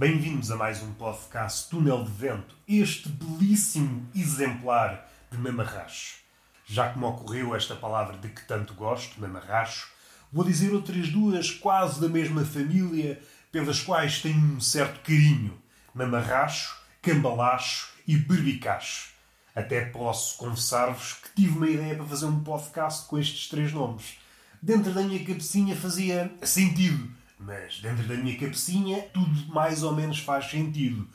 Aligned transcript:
Bem-vindos 0.00 0.50
a 0.50 0.56
mais 0.56 0.82
um 0.82 0.94
podcast 0.94 1.68
Túnel 1.68 2.02
de 2.02 2.10
Vento, 2.10 2.56
este 2.66 3.06
belíssimo 3.06 4.08
exemplar 4.14 5.06
de 5.30 5.36
mamarracho. 5.36 6.20
Já 6.64 6.90
que 6.90 6.98
me 6.98 7.04
ocorreu 7.04 7.54
esta 7.54 7.76
palavra 7.76 8.16
de 8.16 8.30
que 8.30 8.40
tanto 8.46 8.72
gosto, 8.72 9.20
mamarracho, 9.20 9.90
vou 10.32 10.42
dizer 10.42 10.72
outras 10.72 11.10
duas 11.10 11.50
quase 11.50 12.00
da 12.00 12.08
mesma 12.08 12.46
família, 12.46 13.20
pelas 13.52 13.82
quais 13.82 14.22
tenho 14.22 14.38
um 14.38 14.58
certo 14.58 15.00
carinho: 15.00 15.60
mamarracho, 15.92 16.74
cambalacho 17.02 17.90
e 18.08 18.16
berbicacho. 18.16 19.10
Até 19.54 19.84
posso 19.84 20.38
confessar-vos 20.38 21.12
que 21.12 21.42
tive 21.42 21.58
uma 21.58 21.68
ideia 21.68 21.94
para 21.96 22.06
fazer 22.06 22.24
um 22.24 22.42
podcast 22.42 23.06
com 23.06 23.18
estes 23.18 23.50
três 23.50 23.70
nomes. 23.70 24.16
Dentro 24.62 24.94
da 24.94 25.02
minha 25.02 25.22
cabecinha 25.22 25.76
fazia 25.76 26.32
sentido, 26.42 27.19
mas 27.40 27.80
dentro 27.80 28.06
da 28.06 28.14
minha 28.14 28.38
cabecinha 28.38 29.02
tudo 29.12 29.52
mais 29.52 29.82
ou 29.82 29.94
menos 29.94 30.18
faz 30.20 30.50
sentido. 30.50 31.08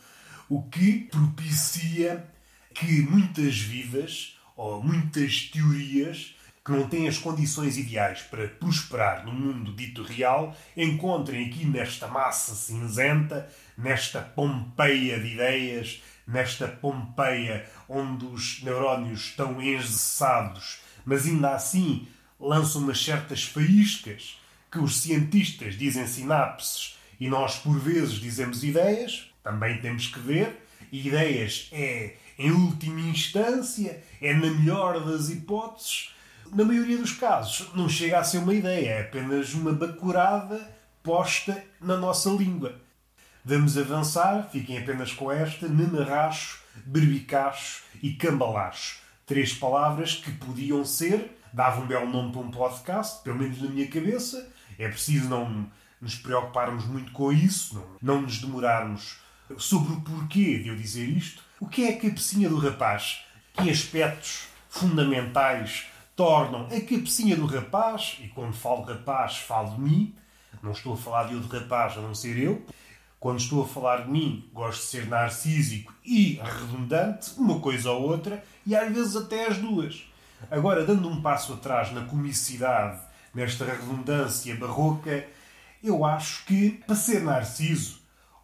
O 0.49 0.63
que 0.63 1.07
propicia 1.11 2.25
que 2.73 3.01
muitas 3.01 3.57
vidas 3.57 4.37
ou 4.57 4.83
muitas 4.83 5.49
teorias 5.51 6.35
que 6.63 6.71
não 6.71 6.89
têm 6.89 7.07
as 7.07 7.19
condições 7.19 7.77
ideais 7.77 8.23
para 8.23 8.47
prosperar 8.47 9.23
no 9.23 9.31
mundo 9.31 9.71
dito 9.73 10.01
real 10.01 10.55
encontrem 10.75 11.47
aqui 11.47 11.63
nesta 11.63 12.07
massa 12.07 12.55
cinzenta, 12.55 13.47
nesta 13.77 14.19
pompeia 14.19 15.19
de 15.19 15.33
ideias, 15.33 16.01
nesta 16.27 16.67
Pompeia 16.67 17.69
onde 17.87 18.25
os 18.25 18.63
neurónios 18.63 19.25
estão 19.25 19.61
engessados, 19.61 20.79
mas 21.05 21.27
ainda 21.27 21.53
assim 21.53 22.07
lançam 22.39 22.81
umas 22.81 23.03
certas 23.03 23.43
faíscas 23.43 24.39
que 24.75 24.79
os 24.81 24.97
cientistas 24.97 25.77
dizem 25.77 26.05
sinapses 26.05 26.97
e 27.17 27.29
nós 27.29 27.55
por 27.55 27.79
vezes 27.79 28.15
dizemos 28.15 28.61
ideias, 28.61 29.31
também 29.41 29.79
temos 29.79 30.07
que 30.07 30.19
ver. 30.19 30.67
Ideias 30.91 31.69
é 31.71 32.15
em 32.37 32.51
última 32.51 32.99
instância, 32.99 34.03
é 34.21 34.33
na 34.33 34.51
melhor 34.51 34.99
das 35.05 35.29
hipóteses. 35.29 36.13
Na 36.51 36.65
maioria 36.65 36.97
dos 36.97 37.13
casos, 37.13 37.73
não 37.73 37.87
chega 37.87 38.19
a 38.19 38.23
ser 38.25 38.39
uma 38.39 38.53
ideia, 38.53 38.89
é 38.89 39.01
apenas 39.03 39.53
uma 39.53 39.71
bacurada 39.71 40.69
posta 41.01 41.63
na 41.79 41.95
nossa 41.95 42.29
língua. 42.29 42.75
Vamos 43.45 43.77
avançar, 43.77 44.49
fiquem 44.51 44.77
apenas 44.77 45.13
com 45.13 45.31
esta: 45.31 45.69
menarracho, 45.69 46.59
berbicacho 46.85 47.81
e 48.03 48.11
cambalacho. 48.11 48.99
Três 49.25 49.53
palavras 49.53 50.15
que 50.15 50.31
podiam 50.33 50.83
ser, 50.83 51.39
davam 51.53 51.85
um 51.85 51.87
belo 51.87 52.11
nome 52.11 52.33
para 52.33 52.41
um 52.41 52.51
podcast, 52.51 53.23
pelo 53.23 53.37
menos 53.37 53.61
na 53.61 53.69
minha 53.69 53.87
cabeça. 53.87 54.53
É 54.77 54.87
preciso 54.87 55.29
não 55.29 55.69
nos 56.01 56.15
preocuparmos 56.15 56.85
muito 56.85 57.11
com 57.11 57.31
isso, 57.31 57.75
não, 57.75 58.15
não 58.15 58.21
nos 58.21 58.39
demorarmos 58.39 59.17
sobre 59.57 59.93
o 59.93 60.01
porquê 60.01 60.59
de 60.59 60.69
eu 60.69 60.75
dizer 60.75 61.07
isto. 61.07 61.41
O 61.59 61.67
que 61.67 61.85
é 61.85 61.89
a 61.89 61.99
cabecinha 61.99 62.49
do 62.49 62.57
rapaz? 62.57 63.21
Que 63.53 63.69
aspectos 63.69 64.47
fundamentais 64.69 65.85
tornam 66.15 66.65
a 66.65 66.81
cabecinha 66.81 67.35
do 67.35 67.45
rapaz, 67.45 68.17
e 68.21 68.27
quando 68.29 68.53
falo 68.53 68.83
rapaz, 68.83 69.37
falo 69.37 69.75
de 69.75 69.81
mim, 69.81 70.15
não 70.61 70.71
estou 70.71 70.93
a 70.93 70.97
falar 70.97 71.25
de 71.25 71.35
outro 71.35 71.49
rapaz 71.59 71.97
a 71.97 72.01
não 72.01 72.15
ser 72.15 72.37
eu, 72.37 72.65
quando 73.19 73.39
estou 73.39 73.63
a 73.63 73.67
falar 73.67 74.03
de 74.03 74.11
mim, 74.11 74.49
gosto 74.53 74.81
de 74.81 74.87
ser 74.87 75.07
narcísico 75.07 75.93
e 76.03 76.39
redundante, 76.43 77.31
uma 77.37 77.59
coisa 77.59 77.91
ou 77.91 78.03
outra, 78.03 78.43
e 78.65 78.75
às 78.75 78.93
vezes 78.93 79.15
até 79.15 79.47
as 79.47 79.57
duas. 79.57 80.03
Agora, 80.51 80.85
dando 80.85 81.09
um 81.09 81.21
passo 81.21 81.53
atrás 81.53 81.91
na 81.91 82.05
comicidade, 82.05 83.01
nesta 83.35 83.65
redundância 83.65 84.55
barroca, 84.55 85.27
eu 85.83 86.03
acho 86.03 86.45
que, 86.45 86.71
para 86.87 86.95
ser 86.95 87.21
narciso, 87.21 87.99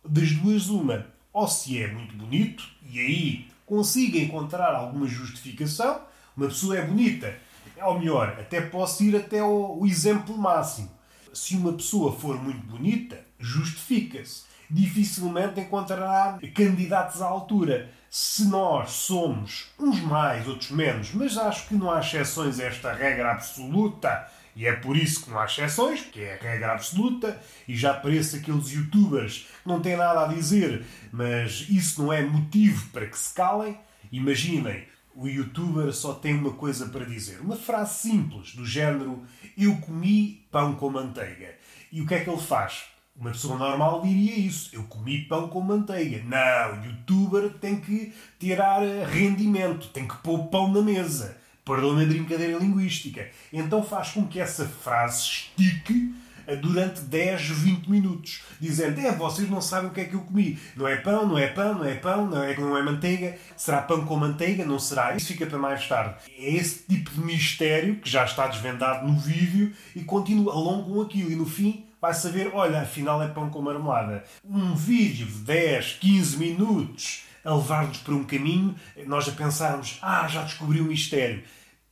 das 0.06 0.31
duas 0.34 0.68
uma, 0.68 1.07
ou 1.34 1.47
se 1.47 1.81
é 1.81 1.88
muito 1.88 2.16
bonito, 2.16 2.63
e 2.88 3.00
aí 3.00 3.47
consigo 3.66 4.18
encontrar 4.18 4.75
alguma 4.75 5.07
justificação, 5.07 6.02
uma 6.35 6.47
pessoa 6.47 6.78
é 6.78 6.85
bonita, 6.85 7.35
ou 7.81 7.97
melhor, 7.97 8.38
até 8.40 8.62
posso 8.62 9.03
ir 9.03 9.16
até 9.16 9.41
o, 9.41 9.79
o 9.79 9.88
exemplo 9.88 10.38
máximo. 10.38 10.91
Se 11.34 11.56
uma 11.56 11.73
pessoa 11.73 12.12
for 12.12 12.40
muito 12.40 12.68
bonita, 12.68 13.19
justifica-se 13.40 14.52
dificilmente 14.72 15.59
encontrará 15.59 16.40
candidatos 16.56 17.22
à 17.22 17.25
altura. 17.25 17.90
Se 18.09 18.46
nós 18.46 18.91
somos 18.91 19.69
uns 19.78 20.02
mais, 20.02 20.47
outros 20.47 20.72
menos, 20.72 21.13
mas 21.13 21.38
acho 21.38 21.68
que 21.68 21.75
não 21.75 21.91
há 21.91 22.00
exceções 22.00 22.59
a 22.59 22.63
esta 22.63 22.94
regra 22.94 23.31
absoluta, 23.31 24.28
e 24.56 24.66
é 24.66 24.73
por 24.73 24.97
isso 24.97 25.23
que 25.23 25.29
não 25.29 25.39
há 25.39 25.45
exceções, 25.45 26.01
que 26.01 26.22
é 26.22 26.34
a 26.34 26.44
regra 26.44 26.73
absoluta, 26.73 27.41
e 27.67 27.75
já 27.75 27.91
aparece 27.91 28.38
aqueles 28.38 28.69
youtubers 28.72 29.47
que 29.63 29.69
não 29.69 29.81
têm 29.81 29.95
nada 29.95 30.25
a 30.25 30.28
dizer, 30.28 30.85
mas 31.12 31.66
isso 31.69 32.01
não 32.01 32.12
é 32.12 32.22
motivo 32.22 32.90
para 32.90 33.06
que 33.06 33.17
se 33.17 33.34
calem. 33.34 33.78
Imaginem, 34.11 34.85
o 35.16 35.28
youtuber 35.28 35.91
só 35.94 36.13
tem 36.13 36.35
uma 36.35 36.51
coisa 36.51 36.88
para 36.88 37.06
dizer, 37.06 37.40
uma 37.41 37.56
frase 37.56 37.95
simples, 37.95 38.56
do 38.56 38.66
género: 38.66 39.23
Eu 39.57 39.78
comi 39.78 40.45
pão 40.51 40.75
com 40.75 40.90
manteiga. 40.90 41.56
E 41.91 42.01
o 42.01 42.07
que 42.07 42.16
é 42.16 42.23
que 42.23 42.29
ele 42.29 42.41
faz? 42.41 42.85
Uma 43.16 43.31
pessoa 43.31 43.57
normal 43.57 44.01
diria 44.01 44.38
isso. 44.38 44.69
Eu 44.73 44.84
comi 44.84 45.25
pão 45.25 45.47
com 45.50 45.61
manteiga. 45.61 46.23
Não, 46.23 46.81
o 46.81 46.85
youtuber 46.85 47.50
tem 47.59 47.79
que 47.79 48.13
tirar 48.40 48.81
eh, 48.81 49.06
rendimento, 49.06 49.90
tem 49.90 50.07
que 50.07 50.16
pôr 50.17 50.47
pão 50.47 50.72
na 50.72 50.81
mesa. 50.81 51.38
Perdão 51.63 51.99
a 51.99 52.05
brincadeira 52.05 52.57
linguística. 52.57 53.29
Então 53.53 53.83
faz 53.83 54.09
com 54.09 54.27
que 54.27 54.39
essa 54.39 54.66
frase 54.66 55.22
estique 55.22 56.13
eh, 56.47 56.55
durante 56.55 57.01
10, 57.01 57.41
20 57.41 57.88
minutos, 57.88 58.41
dizendo: 58.59 58.99
É, 58.99 59.11
vocês 59.11 59.49
não 59.49 59.61
sabem 59.61 59.89
o 59.89 59.94
que 59.94 60.01
é 60.01 60.05
que 60.05 60.16
eu 60.16 60.22
comi. 60.22 60.57
Não 60.75 60.88
é 60.88 60.97
pão, 60.97 61.27
não 61.27 61.38
é 61.38 61.47
pão, 61.47 61.75
não 61.75 61.85
é 61.85 61.95
pão, 61.95 62.27
não 62.27 62.44
é, 62.44 62.57
não 62.57 62.77
é 62.77 62.81
manteiga. 62.81 63.38
Será 63.55 63.81
pão 63.81 64.05
com 64.05 64.16
manteiga? 64.16 64.66
Não 64.66 64.79
será? 64.79 65.16
Isso 65.16 65.27
fica 65.27 65.45
para 65.45 65.57
mais 65.57 65.88
tarde. 65.88 66.16
É 66.38 66.55
esse 66.55 66.83
tipo 66.88 67.11
de 67.11 67.22
mistério 67.22 67.97
que 67.97 68.09
já 68.09 68.25
está 68.25 68.47
desvendado 68.47 69.07
no 69.07 69.17
vídeo 69.17 69.72
e 69.95 70.01
continua, 70.01 70.53
alongam 70.53 71.01
aquilo. 71.01 71.31
E 71.31 71.35
no 71.35 71.45
fim 71.45 71.85
vai 72.01 72.13
saber, 72.13 72.49
olha, 72.53 72.81
afinal 72.81 73.22
é 73.22 73.28
pão 73.28 73.49
com 73.49 73.61
marmelada. 73.61 74.23
Um 74.43 74.73
vídeo 74.73 75.28
de 75.28 75.39
10, 75.39 75.97
15 76.01 76.38
minutos 76.38 77.30
a 77.44 77.53
levar-nos 77.53 77.97
por 77.97 78.13
um 78.13 78.24
caminho, 78.24 78.75
nós 79.06 79.28
a 79.28 79.31
pensarmos, 79.31 79.97
ah, 80.02 80.28
já 80.28 80.44
descobri 80.44 80.79
o 80.79 80.85
mistério. 80.85 81.44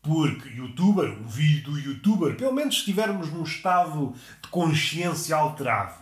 Porque 0.02 0.50
youtuber, 0.50 1.12
o 1.20 1.28
vídeo 1.28 1.72
do 1.72 1.80
youtuber, 1.80 2.36
pelo 2.36 2.54
menos 2.54 2.76
se 2.76 2.80
estivermos 2.82 3.32
num 3.32 3.44
estado 3.44 4.14
de 4.42 4.48
consciência 4.50 5.36
alterado. 5.36 5.94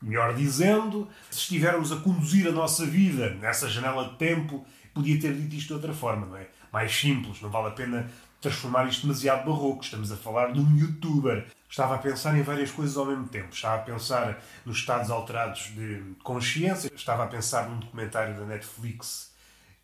Melhor 0.00 0.34
dizendo, 0.34 1.08
se 1.30 1.40
estivermos 1.40 1.90
a 1.90 1.96
conduzir 1.96 2.46
a 2.46 2.52
nossa 2.52 2.84
vida 2.84 3.30
nessa 3.40 3.68
janela 3.68 4.10
de 4.10 4.16
tempo, 4.16 4.64
podia 4.92 5.18
ter 5.18 5.34
dito 5.34 5.56
isto 5.56 5.68
de 5.68 5.74
outra 5.74 5.94
forma, 5.94 6.26
não 6.26 6.36
é? 6.36 6.46
Mais 6.72 6.94
simples, 6.94 7.40
não 7.40 7.50
vale 7.50 7.68
a 7.68 7.70
pena 7.72 8.10
transformar 8.44 8.86
isto 8.88 9.02
demasiado 9.02 9.50
barroco. 9.50 9.82
Estamos 9.82 10.12
a 10.12 10.16
falar 10.16 10.52
de 10.52 10.60
um 10.60 10.76
youtuber. 10.76 11.46
Estava 11.68 11.94
a 11.94 11.98
pensar 11.98 12.36
em 12.36 12.42
várias 12.42 12.70
coisas 12.70 12.96
ao 12.96 13.06
mesmo 13.06 13.26
tempo. 13.26 13.54
Estava 13.54 13.76
a 13.76 13.84
pensar 13.84 14.42
nos 14.66 14.78
estados 14.78 15.10
alterados 15.10 15.72
de 15.74 16.14
consciência. 16.22 16.90
Estava 16.94 17.24
a 17.24 17.26
pensar 17.26 17.68
num 17.68 17.80
documentário 17.80 18.36
da 18.36 18.44
Netflix 18.44 19.32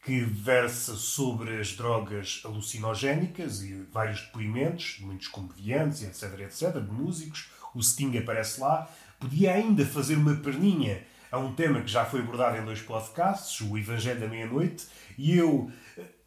que 0.05 0.21
versa 0.21 0.95
sobre 0.95 1.61
as 1.61 1.73
drogas 1.73 2.43
alucinogénicas 2.45 3.63
e 3.63 3.87
vários 3.93 4.21
depoimentos 4.21 4.97
de 4.99 5.05
muitos 5.05 5.29
comediantes, 5.29 6.03
etc, 6.03 6.41
etc, 6.41 6.81
de 6.83 6.93
músicos. 6.93 7.51
O 7.75 7.83
Sting 7.83 8.17
aparece 8.19 8.61
lá. 8.61 8.89
Podia 9.19 9.55
ainda 9.55 9.85
fazer 9.87 10.17
uma 10.17 10.37
perninha 10.37 11.03
a 11.31 11.39
um 11.39 11.55
tema 11.55 11.81
que 11.81 11.89
já 11.89 12.05
foi 12.05 12.21
abordado 12.21 12.59
em 12.59 12.65
dois 12.65 12.81
podcasts, 12.83 13.61
o 13.61 13.79
Evangelho 13.79 14.21
da 14.21 14.27
Meia-Noite, 14.27 14.87
e 15.17 15.37
eu 15.37 15.71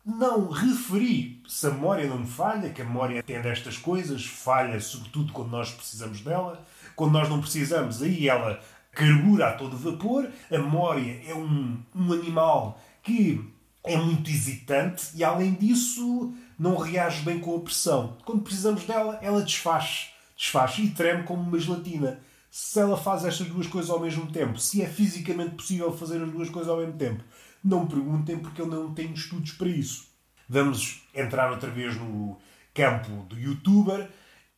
não 0.06 0.50
referi, 0.50 1.42
se 1.48 1.66
a 1.66 1.72
memória 1.72 2.08
não 2.08 2.20
me 2.20 2.28
falha, 2.28 2.70
que 2.70 2.82
a 2.82 2.86
memória 2.86 3.24
tem 3.24 3.42
destas 3.42 3.78
coisas, 3.78 4.26
falha 4.26 4.80
sobretudo 4.80 5.32
quando 5.32 5.52
nós 5.52 5.72
precisamos 5.72 6.22
dela. 6.22 6.62
Quando 6.96 7.14
nós 7.14 7.30
não 7.30 7.40
precisamos, 7.40 8.02
aí 8.02 8.28
ela 8.28 8.60
carbura 8.92 9.50
a 9.50 9.54
todo 9.54 9.78
vapor. 9.78 10.30
A 10.52 10.58
memória 10.58 11.22
é 11.26 11.34
um, 11.34 11.78
um 11.96 12.14
animal 12.14 12.80
que 13.02 13.44
é 13.84 13.98
muito 13.98 14.30
hesitante 14.30 15.08
e, 15.16 15.24
além 15.24 15.54
disso, 15.54 16.34
não 16.60 16.78
reage 16.78 17.22
bem 17.24 17.40
com 17.40 17.56
a 17.56 17.60
pressão. 17.62 18.18
Quando 18.26 18.44
precisamos 18.44 18.84
dela, 18.84 19.20
ela 19.22 19.42
desfaz, 19.42 20.10
desfaz 20.38 20.78
e 20.78 20.90
treme 20.90 21.24
como 21.24 21.42
uma 21.42 21.60
gelatina. 21.60 22.20
Se 22.52 22.80
ela 22.80 22.96
faz 22.96 23.26
estas 23.26 23.48
duas 23.48 23.66
coisas 23.66 23.90
ao 23.90 24.00
mesmo 24.00 24.32
tempo, 24.32 24.60
se 24.60 24.82
é 24.82 24.88
fisicamente 24.88 25.56
possível 25.56 25.92
fazer 25.92 26.22
as 26.22 26.32
duas 26.32 26.50
coisas 26.50 26.70
ao 26.70 26.78
mesmo 26.78 26.94
tempo, 26.94 27.24
não 27.64 27.88
perguntem 27.88 28.38
porque 28.38 28.62
eu 28.62 28.68
não 28.68 28.94
tenho 28.94 29.14
estudos 29.14 29.52
para 29.54 29.70
isso. 29.70 30.08
Vamos 30.50 31.04
entrar 31.16 31.52
outra 31.52 31.70
vez 31.70 31.96
no 31.96 32.38
campo 32.74 33.24
do 33.30 33.40
youtuber. 33.40 34.10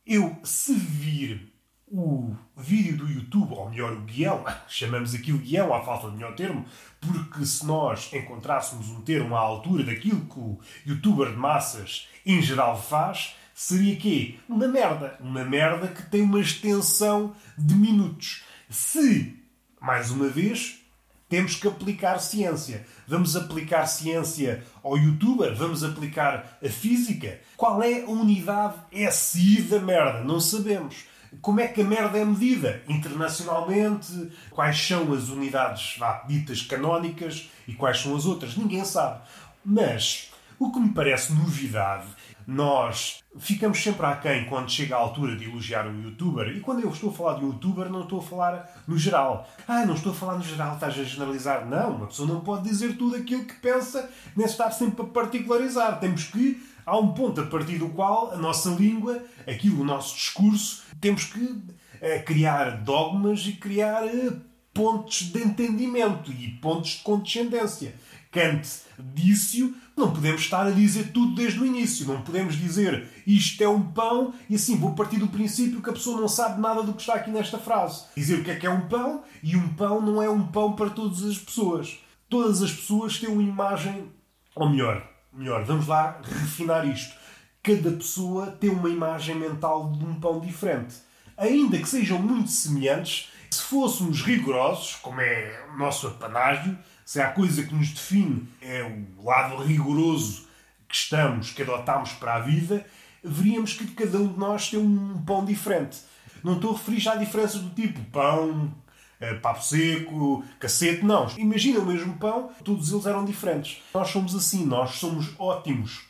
Eu, 0.04 0.36
se 0.42 0.74
vir 0.74 1.52
o 1.88 2.34
vídeo 2.56 2.96
do 2.96 3.08
YouTube, 3.08 3.54
ou 3.54 3.70
melhor, 3.70 3.92
o 3.92 4.00
guião, 4.00 4.44
chamamos 4.66 5.14
aqui 5.14 5.32
o 5.32 5.38
guião 5.38 5.72
à 5.72 5.82
falta 5.82 6.08
de 6.10 6.16
melhor 6.16 6.34
termo, 6.34 6.66
porque 7.00 7.44
se 7.44 7.64
nós 7.64 8.12
encontrássemos 8.12 8.88
um 8.90 9.02
termo 9.02 9.36
à 9.36 9.40
altura 9.40 9.84
daquilo 9.84 10.26
que 10.26 10.38
o 10.38 10.58
youtuber 10.84 11.30
de 11.30 11.36
massas 11.36 12.08
em 12.24 12.42
geral 12.42 12.80
faz, 12.80 13.36
seria 13.54 13.96
quê? 13.96 14.38
Uma 14.48 14.66
merda. 14.66 15.16
Uma 15.20 15.44
merda 15.44 15.88
que 15.88 16.02
tem 16.10 16.22
uma 16.22 16.40
extensão 16.40 17.34
de 17.56 17.74
minutos. 17.74 18.44
Se, 18.68 19.40
mais 19.80 20.10
uma 20.10 20.28
vez, 20.28 20.85
temos 21.28 21.56
que 21.56 21.66
aplicar 21.66 22.18
ciência. 22.20 22.86
Vamos 23.06 23.36
aplicar 23.36 23.86
ciência 23.86 24.64
ao 24.82 24.96
youtuber? 24.96 25.54
Vamos 25.54 25.82
aplicar 25.82 26.58
a 26.64 26.68
física? 26.68 27.40
Qual 27.56 27.82
é 27.82 28.02
a 28.02 28.06
unidade 28.06 28.74
SI 29.10 29.62
da 29.62 29.80
merda? 29.80 30.22
Não 30.22 30.40
sabemos. 30.40 31.04
Como 31.40 31.60
é 31.60 31.66
que 31.66 31.82
a 31.82 31.84
merda 31.84 32.18
é 32.18 32.24
medida? 32.24 32.82
Internacionalmente? 32.88 34.30
Quais 34.50 34.78
são 34.80 35.12
as 35.12 35.28
unidades 35.28 35.98
ditas 36.28 36.62
canónicas 36.62 37.50
e 37.66 37.74
quais 37.74 38.00
são 38.00 38.16
as 38.16 38.24
outras? 38.24 38.56
Ninguém 38.56 38.84
sabe. 38.84 39.20
Mas 39.64 40.30
o 40.58 40.72
que 40.72 40.80
me 40.80 40.92
parece 40.92 41.32
novidade 41.32 42.06
nós 42.46 43.24
ficamos 43.38 43.82
sempre 43.82 44.06
aquém 44.06 44.44
quando 44.44 44.70
chega 44.70 44.94
a 44.94 44.98
altura 44.98 45.34
de 45.34 45.44
elogiar 45.44 45.86
um 45.88 46.00
youtuber. 46.00 46.56
E 46.56 46.60
quando 46.60 46.80
eu 46.80 46.90
estou 46.90 47.10
a 47.10 47.12
falar 47.12 47.38
de 47.38 47.44
um 47.44 47.48
youtuber, 47.48 47.90
não 47.90 48.02
estou 48.02 48.20
a 48.20 48.22
falar 48.22 48.84
no 48.86 48.96
geral. 48.96 49.48
Ah, 49.66 49.84
não 49.84 49.94
estou 49.94 50.12
a 50.12 50.14
falar 50.14 50.36
no 50.36 50.44
geral, 50.44 50.74
estás 50.74 50.96
a 50.96 51.02
generalizar. 51.02 51.66
Não, 51.66 51.96
uma 51.96 52.06
pessoa 52.06 52.28
não 52.28 52.40
pode 52.40 52.68
dizer 52.68 52.96
tudo 52.96 53.16
aquilo 53.16 53.44
que 53.44 53.54
pensa, 53.54 54.08
nem 54.36 54.46
estar 54.46 54.70
sempre 54.70 55.02
a 55.02 55.08
particularizar. 55.08 55.98
Temos 55.98 56.24
que. 56.24 56.62
Há 56.86 56.96
um 56.96 57.08
ponto 57.08 57.40
a 57.40 57.46
partir 57.46 57.78
do 57.78 57.88
qual 57.88 58.30
a 58.30 58.36
nossa 58.36 58.70
língua, 58.70 59.20
aquilo, 59.44 59.80
o 59.80 59.84
nosso 59.84 60.14
discurso, 60.14 60.84
temos 61.00 61.24
que 61.24 61.60
é, 62.00 62.20
criar 62.20 62.76
dogmas 62.82 63.44
e 63.44 63.54
criar 63.54 64.06
é, 64.06 64.32
pontos 64.72 65.22
de 65.22 65.42
entendimento 65.42 66.30
e 66.30 66.46
pontos 66.46 66.90
de 66.90 67.02
condescendência. 67.02 67.92
Kant 68.30 68.68
disse-o, 68.98 69.74
não 69.96 70.12
podemos 70.12 70.42
estar 70.42 70.66
a 70.66 70.70
dizer 70.70 71.10
tudo 71.12 71.34
desde 71.34 71.58
o 71.58 71.64
início. 71.64 72.06
Não 72.06 72.20
podemos 72.20 72.54
dizer 72.54 73.08
isto 73.26 73.62
é 73.62 73.68
um 73.68 73.80
pão 73.80 74.34
e 74.48 74.54
assim 74.54 74.76
vou 74.76 74.94
partir 74.94 75.16
do 75.16 75.28
princípio 75.28 75.80
que 75.80 75.88
a 75.88 75.94
pessoa 75.94 76.20
não 76.20 76.28
sabe 76.28 76.60
nada 76.60 76.82
do 76.82 76.92
que 76.92 77.00
está 77.00 77.14
aqui 77.14 77.30
nesta 77.30 77.58
frase. 77.58 78.04
Dizer 78.14 78.40
o 78.40 78.44
que 78.44 78.50
é 78.50 78.56
que 78.56 78.66
é 78.66 78.70
um 78.70 78.88
pão 78.88 79.22
e 79.42 79.56
um 79.56 79.68
pão 79.74 80.02
não 80.02 80.22
é 80.22 80.28
um 80.28 80.46
pão 80.46 80.74
para 80.74 80.90
todas 80.90 81.24
as 81.24 81.38
pessoas. 81.38 81.98
Todas 82.28 82.62
as 82.62 82.72
pessoas 82.72 83.18
têm 83.18 83.30
uma 83.30 83.42
imagem, 83.42 84.10
ou 84.54 84.68
melhor, 84.68 85.08
melhor, 85.32 85.64
vamos 85.64 85.86
lá 85.86 86.20
refinar 86.22 86.86
isto. 86.86 87.14
Cada 87.62 87.90
pessoa 87.92 88.48
tem 88.48 88.68
uma 88.68 88.90
imagem 88.90 89.34
mental 89.34 89.92
de 89.92 90.04
um 90.04 90.20
pão 90.20 90.40
diferente. 90.40 90.94
Ainda 91.36 91.78
que 91.78 91.88
sejam 91.88 92.18
muito 92.18 92.50
semelhantes, 92.50 93.30
se 93.50 93.62
fôssemos 93.62 94.22
rigorosos, 94.22 94.96
como 94.96 95.20
é 95.20 95.64
o 95.72 95.78
nosso 95.78 96.06
apanágio, 96.06 96.76
se 97.06 97.20
há 97.20 97.28
coisa 97.28 97.62
que 97.62 97.72
nos 97.72 97.90
define 97.90 98.48
é 98.60 98.82
o 98.82 99.24
lado 99.24 99.62
rigoroso 99.62 100.48
que 100.88 100.96
estamos, 100.96 101.52
que 101.52 101.62
adotamos 101.62 102.12
para 102.14 102.34
a 102.34 102.40
vida, 102.40 102.84
veríamos 103.22 103.74
que 103.74 103.86
cada 103.92 104.18
um 104.18 104.32
de 104.32 104.36
nós 104.36 104.68
tem 104.68 104.80
um 104.80 105.22
pão 105.22 105.44
diferente. 105.44 105.98
Não 106.42 106.56
estou 106.56 106.74
a 106.74 106.76
referir 106.76 106.98
já 106.98 107.12
a 107.12 107.16
diferenças 107.16 107.60
do 107.60 107.70
tipo 107.70 108.00
pão, 108.10 108.74
eh, 109.20 109.34
papo 109.34 109.62
seco, 109.62 110.44
cacete, 110.58 111.04
não. 111.04 111.28
Imagina 111.38 111.78
o 111.78 111.86
mesmo 111.86 112.18
pão, 112.18 112.50
todos 112.64 112.90
eles 112.90 113.06
eram 113.06 113.24
diferentes. 113.24 113.80
Nós 113.94 114.08
somos 114.08 114.34
assim, 114.34 114.66
nós 114.66 114.96
somos 114.96 115.32
ótimos 115.38 116.08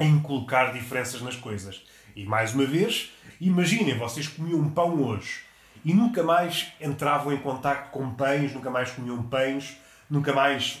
em 0.00 0.18
colocar 0.18 0.72
diferenças 0.72 1.22
nas 1.22 1.36
coisas. 1.36 1.80
E 2.16 2.24
mais 2.24 2.52
uma 2.52 2.66
vez, 2.66 3.12
imaginem, 3.40 3.96
vocês 3.96 4.26
comiam 4.26 4.58
um 4.58 4.70
pão 4.70 5.00
hoje 5.00 5.42
e 5.84 5.94
nunca 5.94 6.24
mais 6.24 6.72
entravam 6.80 7.32
em 7.32 7.38
contato 7.38 7.92
com 7.92 8.10
pães, 8.10 8.52
nunca 8.52 8.68
mais 8.68 8.90
comiam 8.90 9.22
pães, 9.22 9.76
nunca 10.08 10.32
mais. 10.32 10.78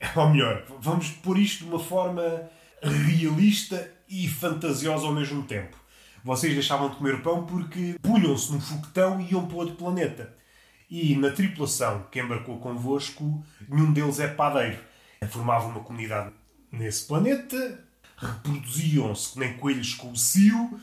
Ou 0.14 0.30
melhor, 0.30 0.64
vamos 0.80 1.10
pôr 1.10 1.38
isto 1.38 1.64
de 1.64 1.70
uma 1.70 1.78
forma 1.78 2.48
realista 2.82 3.90
e 4.08 4.28
fantasiosa 4.28 5.06
ao 5.06 5.12
mesmo 5.12 5.42
tempo. 5.44 5.76
Vocês 6.22 6.52
deixavam 6.52 6.90
de 6.90 6.96
comer 6.96 7.22
pão 7.22 7.46
porque 7.46 7.96
punham-se 8.02 8.52
num 8.52 8.60
foguetão 8.60 9.20
e 9.20 9.30
iam 9.30 9.46
para 9.46 9.56
outro 9.56 9.76
planeta. 9.76 10.34
E 10.90 11.16
na 11.16 11.30
tripulação 11.30 12.06
que 12.10 12.20
embarcou 12.20 12.58
convosco, 12.58 13.44
nenhum 13.68 13.92
deles 13.92 14.20
é 14.20 14.28
padeiro. 14.28 14.78
Formavam 15.28 15.70
uma 15.70 15.80
comunidade 15.80 16.32
nesse 16.70 17.06
planeta, 17.06 17.84
reproduziam-se 18.16 19.38
nem 19.38 19.56
coelhos 19.56 19.94
com 19.94 20.10
o 20.10 20.16
cio 20.16 20.80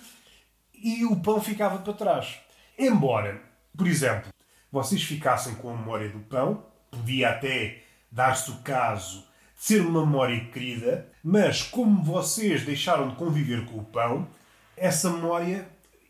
e 0.73 1.05
o 1.05 1.15
pão 1.17 1.41
ficava 1.41 1.79
para 1.79 1.93
trás. 1.93 2.39
Embora, 2.77 3.41
por 3.77 3.87
exemplo, 3.87 4.31
vocês 4.71 5.03
ficassem 5.03 5.55
com 5.55 5.69
a 5.69 5.77
memória 5.77 6.09
do 6.09 6.19
pão, 6.19 6.65
podia 6.95 7.29
até 7.29 7.83
dar-se 8.11 8.51
o 8.51 8.55
caso 8.57 9.19
de 9.19 9.63
ser 9.63 9.81
uma 9.81 10.05
memória 10.05 10.39
querida, 10.45 11.09
mas 11.23 11.63
como 11.63 12.03
vocês 12.03 12.63
deixaram 12.63 13.09
de 13.09 13.15
conviver 13.15 13.65
com 13.65 13.79
o 13.79 13.83
pão, 13.83 14.27
essa 14.75 15.09
memória 15.09 15.67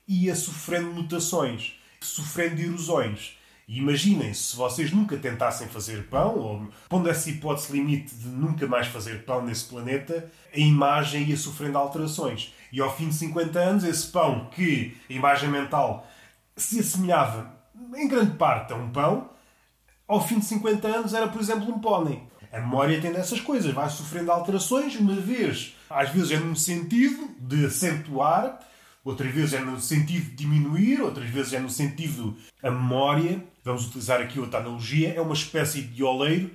ia 0.08 0.36
sofrendo 0.36 0.94
mutações, 0.94 1.80
sofrendo 2.02 2.62
erosões. 2.62 3.38
Imaginem 3.68 4.34
se 4.34 4.56
vocês 4.58 4.92
nunca 4.92 5.16
tentassem 5.18 5.68
fazer 5.68 6.08
pão, 6.08 6.38
ou 6.38 6.70
pondo 6.90 7.10
essa 7.10 7.30
hipótese 7.30 7.72
limite 7.72 8.14
de 8.14 8.28
nunca 8.28 8.68
mais 8.68 8.88
fazer 8.88 9.24
pão 9.24 9.42
nesse 9.42 9.66
planeta, 9.66 10.30
a 10.54 10.60
imagem 10.60 11.24
ia 11.24 11.38
sofrendo 11.38 11.78
alterações. 11.78 12.54
E 12.72 12.82
ao 12.82 12.96
fim 12.96 13.08
de 13.08 13.16
50 13.16 13.60
anos, 13.60 13.84
esse 13.86 14.08
pão 14.08 14.50
que 14.50 14.98
a 15.10 15.14
imagem 15.14 15.50
mental 15.50 16.06
se 16.58 16.80
assemelhava 16.80 17.54
em 17.96 18.08
grande 18.08 18.38
parte 18.38 18.74
a 18.74 18.76
um 18.76 18.90
pão, 18.90 19.30
ao 20.08 20.26
fim 20.26 20.40
de 20.40 20.46
50 20.46 20.88
anos 20.88 21.14
era, 21.14 21.28
por 21.28 21.42
exemplo, 21.42 21.74
um 21.74 21.80
pônei. 21.80 22.24
A 22.52 22.60
memória 22.60 23.02
tem 23.02 23.12
dessas 23.12 23.42
coisas, 23.42 23.74
vai 23.74 23.90
sofrendo 23.90 24.32
alterações, 24.32 24.96
uma 24.96 25.16
vez, 25.16 25.76
às 25.90 26.10
vezes 26.10 26.32
é 26.32 26.38
no 26.38 26.56
sentido 26.56 27.30
de 27.40 27.66
acentuar, 27.66 28.60
outra 29.04 29.28
vez 29.28 29.54
é 29.54 29.60
no 29.60 29.80
sentido 29.80 30.30
de 30.30 30.36
diminuir, 30.36 31.02
outras 31.02 31.28
vezes 31.30 31.54
é 31.54 31.60
no 31.60 31.70
sentido 31.70 32.38
a 32.62 32.70
memória. 32.70 33.44
Vamos 33.64 33.88
utilizar 33.88 34.22
aqui 34.22 34.40
outra 34.40 34.60
analogia, 34.60 35.14
é 35.16 35.22
uma 35.22 35.34
espécie 35.34 35.82
de 35.82 36.04
oleiro 36.04 36.52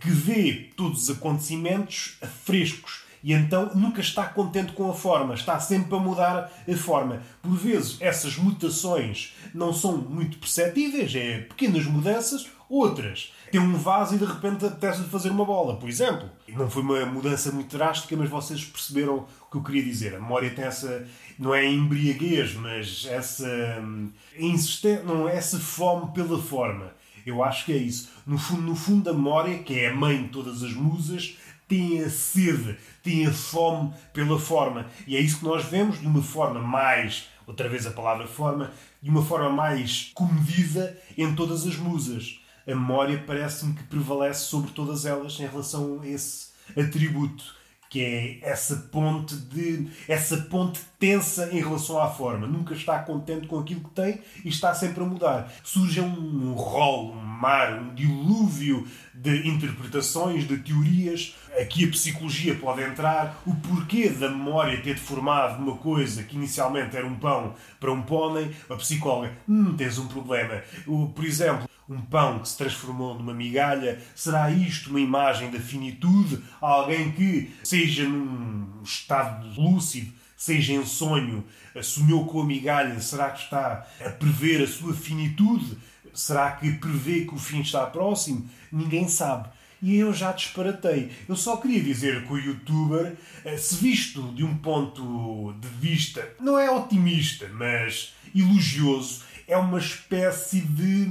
que 0.00 0.10
vê 0.10 0.70
todos 0.76 1.04
os 1.04 1.16
acontecimentos 1.16 2.18
frescos 2.44 3.04
e 3.22 3.32
então 3.32 3.70
nunca 3.74 4.00
está 4.00 4.24
contente 4.26 4.72
com 4.72 4.90
a 4.90 4.94
forma, 4.94 5.34
está 5.34 5.58
sempre 5.60 5.94
a 5.94 5.98
mudar 5.98 6.50
a 6.68 6.76
forma. 6.76 7.22
Por 7.40 7.56
vezes 7.56 7.96
essas 8.00 8.36
mutações 8.36 9.34
não 9.54 9.72
são 9.72 9.96
muito 9.96 10.38
perceptíveis, 10.38 11.14
é 11.14 11.38
pequenas 11.38 11.84
mudanças, 11.84 12.46
outras 12.68 13.32
tem 13.52 13.60
um 13.60 13.76
vaso 13.76 14.14
e 14.14 14.18
de 14.18 14.24
repente 14.24 14.64
apetece 14.64 15.02
fazer 15.04 15.28
uma 15.28 15.44
bola, 15.44 15.76
por 15.76 15.86
exemplo. 15.86 16.26
Não 16.48 16.70
foi 16.70 16.82
uma 16.82 17.04
mudança 17.04 17.52
muito 17.52 17.76
drástica, 17.76 18.16
mas 18.16 18.30
vocês 18.30 18.64
perceberam 18.64 19.26
o 19.42 19.50
que 19.50 19.58
eu 19.58 19.62
queria 19.62 19.82
dizer. 19.82 20.14
A 20.14 20.18
memória 20.18 20.48
tem 20.48 20.64
essa, 20.64 21.06
não 21.38 21.54
é 21.54 21.70
embriaguez, 21.70 22.54
mas 22.54 23.06
essa 23.10 23.46
hum, 23.78 24.10
insistência, 24.38 25.04
não 25.04 25.28
essa 25.28 25.58
fome 25.58 26.12
pela 26.14 26.40
forma. 26.40 26.94
Eu 27.26 27.44
acho 27.44 27.66
que 27.66 27.74
é 27.74 27.76
isso. 27.76 28.08
No 28.26 28.38
fundo, 28.38 28.62
no 28.62 28.74
fundo, 28.74 29.10
a 29.10 29.12
memória, 29.12 29.58
que 29.58 29.78
é 29.78 29.90
a 29.90 29.94
mãe 29.94 30.22
de 30.22 30.28
todas 30.30 30.62
as 30.62 30.72
musas, 30.72 31.36
tem 31.72 32.02
a 32.02 32.10
sede, 32.10 32.76
tem 33.02 33.26
a 33.26 33.32
fome 33.32 33.94
pela 34.12 34.38
forma. 34.38 34.90
E 35.06 35.16
é 35.16 35.20
isso 35.20 35.38
que 35.38 35.44
nós 35.46 35.64
vemos 35.64 35.98
de 35.98 36.06
uma 36.06 36.20
forma 36.20 36.60
mais, 36.60 37.28
outra 37.46 37.66
vez 37.66 37.86
a 37.86 37.90
palavra 37.90 38.26
forma, 38.26 38.70
de 39.00 39.08
uma 39.08 39.24
forma 39.24 39.48
mais 39.48 40.10
comedida 40.14 40.98
em 41.16 41.34
todas 41.34 41.66
as 41.66 41.76
musas. 41.76 42.38
A 42.66 42.74
memória 42.74 43.24
parece-me 43.26 43.72
que 43.72 43.84
prevalece 43.84 44.44
sobre 44.44 44.70
todas 44.72 45.06
elas 45.06 45.40
em 45.40 45.46
relação 45.46 46.02
a 46.02 46.06
esse 46.06 46.48
atributo 46.78 47.62
que 47.92 48.00
é 48.00 48.38
essa 48.40 48.74
ponte 48.90 49.36
de 49.36 49.86
essa 50.08 50.38
ponte 50.38 50.80
tensa 50.98 51.50
em 51.52 51.58
relação 51.58 52.00
à 52.00 52.08
forma. 52.08 52.46
Nunca 52.46 52.72
está 52.72 52.98
contente 53.00 53.46
com 53.46 53.58
aquilo 53.58 53.82
que 53.82 53.90
tem 53.90 54.18
e 54.42 54.48
está 54.48 54.72
sempre 54.74 55.02
a 55.02 55.06
mudar. 55.06 55.52
Surge 55.62 56.00
um 56.00 56.54
rol, 56.54 57.12
um 57.12 57.20
mar, 57.20 57.82
um 57.82 57.94
dilúvio 57.94 58.88
de 59.12 59.46
interpretações, 59.46 60.48
de 60.48 60.56
teorias. 60.56 61.36
Aqui 61.62 61.84
a 61.84 61.90
psicologia 61.90 62.56
pode 62.56 62.82
entrar. 62.82 63.40
O 63.46 63.54
porquê 63.54 64.08
da 64.08 64.28
memória 64.28 64.82
ter 64.82 64.98
formado 64.98 65.62
uma 65.62 65.76
coisa 65.76 66.24
que 66.24 66.34
inicialmente 66.34 66.96
era 66.96 67.06
um 67.06 67.14
pão 67.14 67.54
para 67.78 67.92
um 67.92 68.02
pônei. 68.02 68.50
A 68.68 68.74
psicóloga, 68.74 69.32
hum, 69.48 69.76
tens 69.76 69.96
um 69.96 70.08
problema. 70.08 70.60
O, 70.88 71.06
por 71.10 71.24
exemplo, 71.24 71.70
um 71.88 72.00
pão 72.00 72.40
que 72.40 72.48
se 72.48 72.58
transformou 72.58 73.14
numa 73.14 73.32
migalha? 73.32 74.02
Será 74.12 74.50
isto 74.50 74.90
uma 74.90 74.98
imagem 74.98 75.52
da 75.52 75.60
finitude? 75.60 76.42
Alguém 76.60 77.12
que, 77.12 77.54
seja 77.62 78.08
num 78.08 78.82
estado 78.82 79.46
lúcido, 79.56 80.12
seja 80.36 80.72
em 80.72 80.84
sonho, 80.84 81.44
sonhou 81.80 82.26
com 82.26 82.40
a 82.40 82.44
migalha, 82.44 83.00
será 83.00 83.30
que 83.30 83.44
está 83.44 83.86
a 84.04 84.10
prever 84.10 84.64
a 84.64 84.66
sua 84.66 84.94
finitude? 84.94 85.78
Será 86.12 86.50
que 86.50 86.72
prevê 86.72 87.24
que 87.24 87.34
o 87.34 87.38
fim 87.38 87.60
está 87.60 87.86
próximo? 87.86 88.50
Ninguém 88.70 89.06
sabe. 89.06 89.48
E 89.82 89.96
eu 89.96 90.14
já 90.14 90.30
disparatei. 90.30 91.10
Eu 91.28 91.34
só 91.34 91.56
queria 91.56 91.82
dizer 91.82 92.24
que 92.24 92.32
o 92.32 92.38
youtuber, 92.38 93.16
eh, 93.44 93.56
se 93.56 93.74
visto 93.74 94.22
de 94.32 94.44
um 94.44 94.56
ponto 94.56 95.52
de 95.60 95.68
vista, 95.68 96.26
não 96.40 96.56
é 96.56 96.70
otimista, 96.70 97.48
mas 97.52 98.14
elogioso, 98.32 99.24
é 99.48 99.56
uma 99.56 99.78
espécie 99.78 100.60
de 100.60 101.10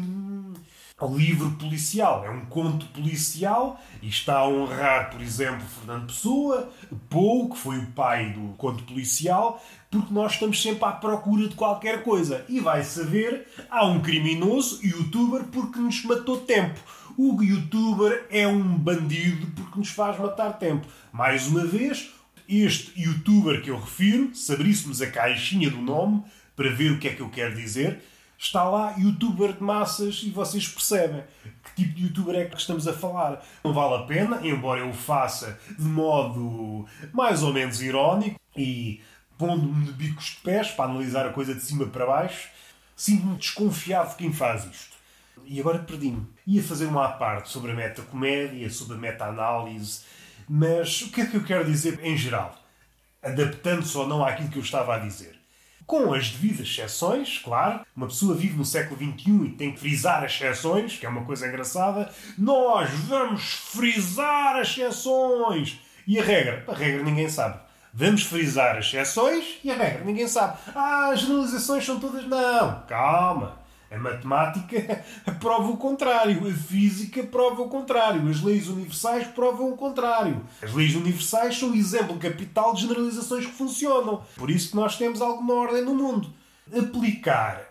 livro 1.08 1.51
policial, 1.51 2.24
é 2.24 2.30
um 2.30 2.46
conto 2.46 2.86
policial 2.88 3.82
e 4.01 4.08
está 4.08 4.38
a 4.38 4.48
honrar, 4.48 5.10
por 5.10 5.22
exemplo, 5.22 5.66
Fernando 5.68 6.08
Pessoa, 6.08 6.72
Pou, 7.10 7.50
que 7.50 7.58
foi 7.58 7.80
o 7.80 7.88
pai 7.88 8.32
do 8.32 8.54
conto 8.56 8.84
policial, 8.84 9.62
porque 9.90 10.13
nós 10.13 10.34
estamos 10.34 10.62
sempre 10.62 10.86
à 10.86 10.92
procura 10.92 11.48
de 11.48 11.56
qualquer 11.56 12.04
coisa. 12.04 12.46
E 12.48 12.60
vai 12.60 12.84
saber, 12.84 13.48
há 13.70 13.86
um 13.86 14.00
criminoso, 14.00 14.80
youtuber, 14.86 15.44
porque 15.46 15.80
nos 15.80 16.04
matou 16.06 16.38
tempo. 16.38 16.80
O 17.30 17.44
youtuber 17.44 18.25
é 18.32 18.48
um 18.48 18.75
bandido 18.78 19.46
porque 19.56 19.78
nos 19.78 19.90
faz 19.90 20.18
matar 20.20 20.54
tempo. 20.54 20.88
Mais 21.12 21.48
uma 21.48 21.63
vez, 21.66 22.10
este 22.50 23.00
youtuber 23.00 23.62
que 23.62 23.70
eu 23.70 23.80
refiro, 23.80 24.34
se 24.34 24.51
abríssemos 24.51 25.01
a 25.04 25.12
caixinha 25.12 25.70
do 25.70 25.82
nome 25.82 26.24
para 26.56 26.72
ver 26.72 26.92
o 26.92 27.00
que 27.00 27.08
é 27.08 27.13
que 27.13 27.22
eu 27.22 27.30
quero 27.30 27.56
dizer, 27.56 28.01
está 28.40 28.63
lá 28.63 28.96
youtuber 28.98 29.54
de 29.54 29.62
massas 29.62 30.24
e 30.24 30.32
vocês 30.32 30.68
percebem 30.68 31.24
que 31.63 31.84
tipo 31.84 31.94
de 31.94 32.04
youtuber 32.06 32.36
é 32.36 32.46
que 32.46 32.58
estamos 32.58 32.88
a 32.88 32.94
falar. 32.94 33.46
Não 33.63 33.72
vale 33.72 34.04
a 34.04 34.08
pena, 34.08 34.40
embora 34.44 34.80
eu 34.80 34.90
o 34.90 34.94
faça 34.94 35.60
de 35.78 35.86
modo 35.86 36.88
mais 37.13 37.44
ou 37.44 37.54
menos 37.54 37.84
irónico 37.84 38.40
e 38.58 39.00
pondo-me 39.38 39.86
de 39.86 39.92
bicos 39.94 40.25
de 40.25 40.38
pés 40.38 40.72
para 40.72 40.90
analisar 40.90 41.28
a 41.28 41.34
coisa 41.34 41.54
de 41.54 41.62
cima 41.62 41.86
para 41.86 42.08
baixo, 42.08 42.50
sinto-me 42.96 43.38
desconfiado 43.38 44.10
de 44.10 44.16
quem 44.16 44.34
faz 44.34 44.66
isto. 44.66 45.00
E 45.46 45.60
agora 45.60 45.80
perdi-me. 45.80 46.28
Ia 46.48 46.64
fazer 46.64 46.86
uma 46.86 47.06
à 47.06 47.12
parte 47.12 47.50
sobre 47.50 47.72
a 47.72 47.76
metacomédia, 47.76 48.70
sobre 48.70 48.96
a 48.96 49.00
meta-análise, 49.00 50.02
mas 50.48 51.02
o 51.02 51.12
que 51.12 51.22
é 51.22 51.26
que 51.26 51.36
eu 51.36 51.44
quero 51.44 51.66
dizer 51.66 52.00
em 52.04 52.16
geral? 52.18 52.56
Adaptando-se 53.22 53.98
ou 53.98 54.08
não 54.08 54.24
àquilo 54.24 54.50
que 54.50 54.58
eu 54.58 54.64
estava 54.64 54.96
a 54.96 55.00
dizer. 55.00 55.40
Com 55.86 56.14
as 56.14 56.30
devidas 56.30 56.68
exceções, 56.68 57.40
claro, 57.40 57.82
uma 57.96 58.08
pessoa 58.08 58.36
vive 58.36 58.58
no 58.58 58.64
século 58.64 58.98
XXI 58.98 59.46
e 59.46 59.52
tem 59.52 59.72
que 59.74 59.80
frisar 59.80 60.24
as 60.24 60.34
exceções, 60.34 60.98
que 60.98 61.06
é 61.06 61.10
uma 61.10 61.26
coisa 61.26 61.48
engraçada. 61.48 62.10
Nós 62.38 62.90
vamos 62.92 63.44
frisar 63.44 64.56
as 64.56 64.70
exceções! 64.70 65.80
E 66.08 66.20
a 66.20 66.24
regra? 66.24 66.64
A 66.68 66.74
regra 66.74 67.04
ninguém 67.04 67.30
sabe. 67.30 67.60
Vamos 67.94 68.24
frisar 68.24 68.78
as 68.78 68.86
exceções 68.86 69.60
e 69.64 69.70
a 69.70 69.76
regra 69.76 70.04
ninguém 70.06 70.28
sabe. 70.28 70.58
Ah, 70.74 71.10
as 71.12 71.22
generalizações 71.22 71.86
são 71.86 72.00
todas. 72.00 72.26
Não, 72.26 72.84
calma. 72.88 73.61
A 73.92 73.98
matemática 73.98 75.04
prova 75.42 75.70
o 75.70 75.76
contrário, 75.76 76.48
a 76.48 76.54
física 76.54 77.22
prova 77.24 77.62
o 77.62 77.68
contrário, 77.68 78.30
as 78.30 78.42
leis 78.42 78.70
universais 78.70 79.28
provam 79.28 79.74
o 79.74 79.76
contrário. 79.76 80.46
As 80.62 80.74
leis 80.74 80.96
universais 80.96 81.60
são 81.60 81.72
o 81.72 81.76
exemplo 81.76 82.18
capital 82.18 82.74
de 82.74 82.84
generalizações 82.84 83.46
que 83.46 83.52
funcionam. 83.52 84.24
Por 84.38 84.50
isso 84.50 84.70
que 84.70 84.78
nós 84.78 84.98
temos 84.98 85.22
alguma 85.22 85.56
ordem 85.56 85.84
no 85.84 85.94
mundo. 85.94 86.34
Aplicar 86.74 87.70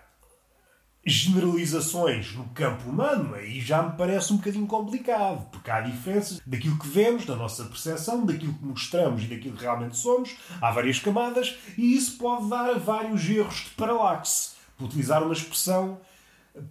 generalizações 1.07 2.35
no 2.35 2.45
campo 2.51 2.91
humano, 2.91 3.35
aí 3.35 3.59
já 3.59 3.83
me 3.83 3.97
parece 3.97 4.35
um 4.35 4.37
bocadinho 4.37 4.67
complicado, 4.67 5.49
porque 5.51 5.71
há 5.71 5.81
diferenças 5.81 6.39
daquilo 6.45 6.79
que 6.79 6.87
vemos, 6.87 7.25
da 7.25 7.35
nossa 7.35 7.65
percepção, 7.65 8.27
daquilo 8.27 8.53
que 8.53 8.65
mostramos 8.65 9.25
e 9.25 9.27
daquilo 9.27 9.57
que 9.57 9.63
realmente 9.63 9.97
somos, 9.97 10.37
há 10.61 10.71
várias 10.71 10.99
camadas, 10.99 11.57
e 11.79 11.97
isso 11.97 12.19
pode 12.19 12.51
dar 12.51 12.79
vários 12.79 13.27
erros 13.27 13.65
de 13.65 13.71
paralaxe. 13.71 14.51
Por 14.77 14.85
utilizar 14.85 15.23
uma 15.23 15.33
expressão 15.33 15.99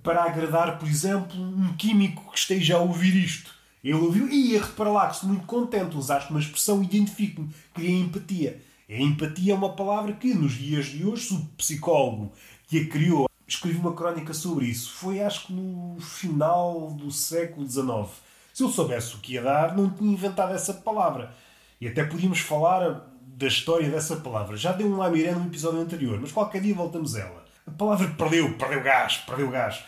para 0.03 0.23
agradar, 0.23 0.77
por 0.77 0.87
exemplo, 0.87 1.39
um 1.39 1.73
químico 1.75 2.31
que 2.31 2.37
esteja 2.37 2.77
a 2.77 2.79
ouvir 2.79 3.15
isto. 3.15 3.53
Ele 3.83 3.93
ouviu 3.93 4.27
e 4.27 4.57
repara 4.57 4.89
lá 4.89 5.07
que 5.07 5.15
estou 5.15 5.29
muito 5.29 5.45
contente, 5.45 5.95
usaste 5.95 6.31
uma 6.31 6.39
expressão 6.39 6.83
identifico-me, 6.83 7.49
cria 7.73 7.97
empatia. 7.97 8.61
A 8.89 8.93
empatia 8.93 9.53
é 9.53 9.55
uma 9.55 9.73
palavra 9.73 10.13
que, 10.13 10.33
nos 10.33 10.53
dias 10.53 10.87
de 10.87 11.05
hoje, 11.05 11.33
o 11.33 11.45
psicólogo 11.57 12.31
que 12.67 12.79
a 12.79 12.87
criou 12.87 13.29
escreveu 13.47 13.81
uma 13.81 13.93
crónica 13.93 14.33
sobre 14.33 14.65
isso. 14.65 14.91
Foi, 14.91 15.21
acho 15.21 15.47
que, 15.47 15.53
no 15.53 15.99
final 16.01 16.91
do 16.91 17.11
século 17.11 17.67
XIX. 17.67 18.09
Se 18.53 18.63
eu 18.63 18.69
soubesse 18.69 19.15
o 19.15 19.19
que 19.19 19.33
ia 19.33 19.41
dar, 19.41 19.75
não 19.75 19.89
tinha 19.89 20.11
inventado 20.11 20.53
essa 20.53 20.73
palavra. 20.73 21.33
E 21.79 21.87
até 21.87 22.03
podíamos 22.03 22.39
falar 22.39 23.09
da 23.21 23.47
história 23.47 23.89
dessa 23.89 24.17
palavra. 24.17 24.57
Já 24.57 24.71
deu 24.71 24.87
um 24.87 24.97
lamiré 24.97 25.31
no 25.31 25.45
episódio 25.45 25.79
anterior, 25.79 26.19
mas 26.19 26.31
qualquer 26.31 26.61
dia 26.61 26.75
voltamos 26.75 27.15
a 27.15 27.19
ela. 27.21 27.38
A 27.69 27.71
palavra 27.77 28.07
perdeu, 28.17 28.51
perdeu 28.55 28.81
gás, 28.81 29.17
perdeu 29.17 29.51
gás. 29.51 29.83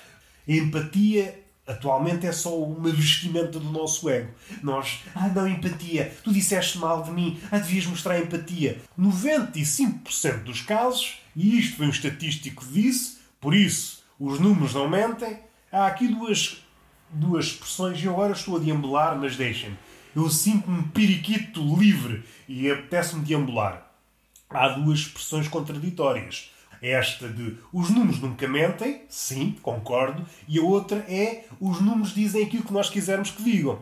A 0.47 0.51
empatia 0.51 1.43
atualmente 1.67 2.27
é 2.27 2.31
só 2.31 2.55
uma 2.61 2.91
vestimenta 2.91 3.59
do 3.59 3.71
nosso 3.71 4.07
ego. 4.07 4.31
Nós, 4.61 4.99
ah, 5.15 5.27
não, 5.29 5.47
empatia, 5.47 6.15
tu 6.23 6.31
disseste 6.31 6.77
mal 6.77 7.01
de 7.01 7.09
mim, 7.09 7.39
ah, 7.51 7.57
devias 7.57 7.87
mostrar 7.87 8.19
empatia. 8.19 8.79
95% 8.99 10.43
dos 10.43 10.61
casos, 10.61 11.19
e 11.35 11.57
isto 11.57 11.77
foi 11.77 11.87
um 11.87 11.89
estatístico 11.89 12.63
que 12.63 12.71
disse, 12.71 13.17
por 13.39 13.55
isso 13.55 14.03
os 14.19 14.39
números 14.39 14.75
não 14.75 14.87
mentem, 14.87 15.39
há 15.71 15.87
aqui 15.87 16.07
duas, 16.07 16.63
duas 17.09 17.45
expressões, 17.45 18.03
e 18.03 18.07
agora 18.07 18.33
estou 18.33 18.57
a 18.57 18.59
deambular, 18.59 19.17
mas 19.17 19.35
deixem-me. 19.35 19.77
Eu 20.15 20.29
sinto-me 20.29 20.83
periquito 20.89 21.61
livre 21.79 22.23
e 22.47 22.69
apetece-me 22.69 23.25
deambular. 23.25 23.91
Há 24.47 24.67
duas 24.69 24.99
expressões 24.99 25.47
contraditórias 25.47 26.51
esta 26.81 27.27
de 27.27 27.57
os 27.71 27.89
números 27.89 28.19
nunca 28.19 28.47
mentem, 28.47 29.03
sim, 29.07 29.55
concordo, 29.61 30.25
e 30.47 30.57
a 30.57 30.63
outra 30.63 31.05
é 31.07 31.45
os 31.59 31.79
números 31.79 32.13
dizem 32.13 32.43
aquilo 32.43 32.63
que 32.63 32.73
nós 32.73 32.89
quisermos 32.89 33.31
que 33.31 33.43
digam. 33.43 33.79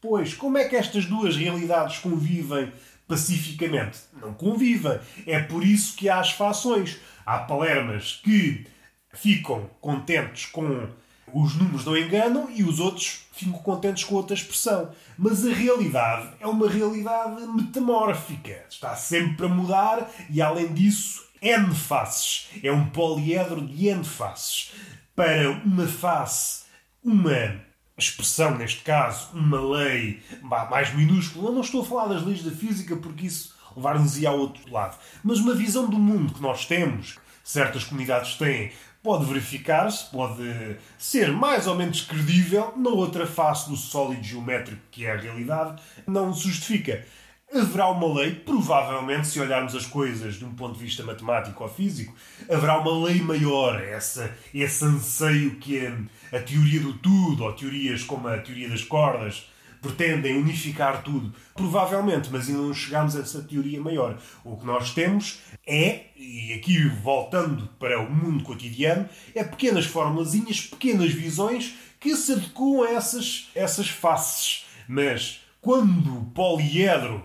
Pois, 0.00 0.32
como 0.32 0.56
é 0.56 0.68
que 0.68 0.76
estas 0.76 1.04
duas 1.04 1.36
realidades 1.36 1.98
convivem 1.98 2.72
pacificamente? 3.06 3.98
Não 4.20 4.32
convivem. 4.32 4.98
É 5.26 5.40
por 5.40 5.64
isso 5.64 5.94
que 5.96 6.08
há 6.08 6.20
as 6.20 6.30
fações. 6.30 6.98
Há 7.26 7.38
palermas 7.40 8.20
que 8.22 8.66
ficam 9.12 9.68
contentes 9.80 10.46
com 10.46 10.88
os 11.32 11.54
números 11.54 11.84
não 11.84 11.96
enganam 11.96 12.48
e 12.50 12.62
os 12.62 12.80
outros 12.80 13.26
ficam 13.32 13.58
contentes 13.58 14.04
com 14.04 14.14
outra 14.14 14.34
expressão. 14.34 14.90
Mas 15.18 15.44
a 15.44 15.52
realidade 15.52 16.30
é 16.40 16.46
uma 16.46 16.68
realidade 16.68 17.46
metamórfica. 17.46 18.64
Está 18.68 18.96
sempre 18.96 19.46
a 19.46 19.48
mudar 19.48 20.10
e, 20.28 20.40
além 20.40 20.72
disso, 20.72 21.29
N 21.42 21.74
faces. 21.74 22.48
É 22.62 22.70
um 22.70 22.86
poliedro 22.86 23.66
de 23.66 23.88
N 23.88 24.04
faces. 24.04 24.72
Para 25.14 25.50
uma 25.64 25.86
face, 25.86 26.64
uma 27.02 27.60
expressão, 27.96 28.56
neste 28.56 28.82
caso, 28.82 29.28
uma 29.34 29.60
lei 29.60 30.22
mais 30.42 30.94
minúscula. 30.94 31.48
Eu 31.48 31.54
não 31.54 31.60
estou 31.60 31.82
a 31.82 31.84
falar 31.84 32.06
das 32.06 32.24
leis 32.24 32.42
da 32.42 32.50
física 32.50 32.96
porque 32.96 33.26
isso 33.26 33.54
levar-nos 33.76 34.24
ao 34.24 34.38
outro 34.38 34.70
lado. 34.72 34.98
Mas 35.22 35.38
uma 35.38 35.54
visão 35.54 35.88
do 35.88 35.98
mundo 35.98 36.34
que 36.34 36.42
nós 36.42 36.66
temos, 36.66 37.18
certas 37.44 37.84
comunidades 37.84 38.34
têm, 38.34 38.72
pode 39.02 39.24
verificar-se, 39.24 40.10
pode 40.10 40.76
ser 40.98 41.32
mais 41.32 41.66
ou 41.66 41.74
menos 41.74 42.02
credível 42.02 42.74
na 42.76 42.90
outra 42.90 43.26
face 43.26 43.68
do 43.68 43.76
sólido 43.76 44.22
geométrico 44.22 44.82
que 44.90 45.06
é 45.06 45.12
a 45.12 45.16
realidade, 45.16 45.82
não 46.06 46.32
justifica 46.32 47.04
haverá 47.52 47.88
uma 47.88 48.20
lei, 48.20 48.34
provavelmente, 48.34 49.26
se 49.26 49.40
olharmos 49.40 49.74
as 49.74 49.86
coisas 49.86 50.34
de 50.34 50.44
um 50.44 50.54
ponto 50.54 50.78
de 50.78 50.84
vista 50.84 51.02
matemático 51.02 51.62
ou 51.62 51.68
físico, 51.68 52.14
haverá 52.48 52.78
uma 52.78 53.06
lei 53.06 53.20
maior, 53.20 53.82
essa, 53.82 54.32
esse 54.54 54.84
anseio 54.84 55.56
que 55.56 55.86
a, 55.86 56.36
a 56.36 56.40
teoria 56.40 56.80
do 56.80 56.94
tudo, 56.94 57.44
ou 57.44 57.52
teorias 57.52 58.02
como 58.02 58.28
a 58.28 58.38
teoria 58.38 58.68
das 58.68 58.84
cordas, 58.84 59.50
pretendem 59.80 60.36
unificar 60.36 61.02
tudo. 61.02 61.34
Provavelmente, 61.54 62.28
mas 62.30 62.48
ainda 62.48 62.60
não 62.60 62.74
chegamos 62.74 63.16
a 63.16 63.20
essa 63.20 63.42
teoria 63.42 63.80
maior. 63.80 64.18
O 64.44 64.56
que 64.56 64.66
nós 64.66 64.92
temos 64.92 65.40
é, 65.66 66.06
e 66.16 66.52
aqui 66.52 66.86
voltando 66.88 67.68
para 67.78 68.00
o 68.00 68.10
mundo 68.10 68.44
cotidiano, 68.44 69.08
é 69.34 69.42
pequenas 69.42 69.86
formulazinhas, 69.86 70.60
pequenas 70.60 71.10
visões 71.12 71.74
que 71.98 72.14
se 72.14 72.32
adequam 72.32 72.84
a 72.84 72.90
essas, 72.90 73.48
essas 73.54 73.88
faces. 73.88 74.64
Mas 74.86 75.40
quando 75.60 76.18
o 76.18 76.24
poliedro 76.26 77.24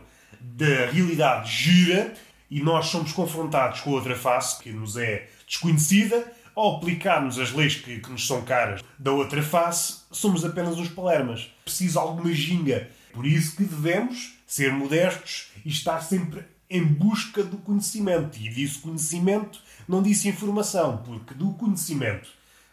da 0.53 0.89
realidade 0.91 1.51
gira 1.51 2.13
e 2.49 2.61
nós 2.61 2.87
somos 2.87 3.11
confrontados 3.11 3.81
com 3.81 3.91
outra 3.91 4.15
face 4.15 4.61
que 4.61 4.71
nos 4.71 4.95
é 4.97 5.27
desconhecida, 5.47 6.31
ao 6.55 6.77
aplicarmos 6.77 7.37
as 7.37 7.51
leis 7.51 7.75
que, 7.75 7.99
que 7.99 8.09
nos 8.09 8.25
são 8.25 8.41
caras 8.43 8.81
da 8.97 9.11
outra 9.11 9.43
face, 9.43 9.97
somos 10.11 10.45
apenas 10.45 10.77
uns 10.77 10.87
palermas. 10.87 11.51
Preciso 11.65 11.99
alguma 11.99 12.31
ginga. 12.31 12.89
Por 13.13 13.25
isso 13.25 13.55
que 13.55 13.65
devemos 13.65 14.35
ser 14.47 14.71
modestos 14.71 15.51
e 15.65 15.69
estar 15.69 16.01
sempre 16.01 16.45
em 16.69 16.83
busca 16.83 17.43
do 17.43 17.57
conhecimento. 17.57 18.37
E 18.39 18.49
disse 18.49 18.79
conhecimento, 18.79 19.59
não 19.87 20.01
disse 20.01 20.29
informação, 20.29 20.97
porque 20.97 21.33
do 21.33 21.51
conhecimento, 21.53 22.29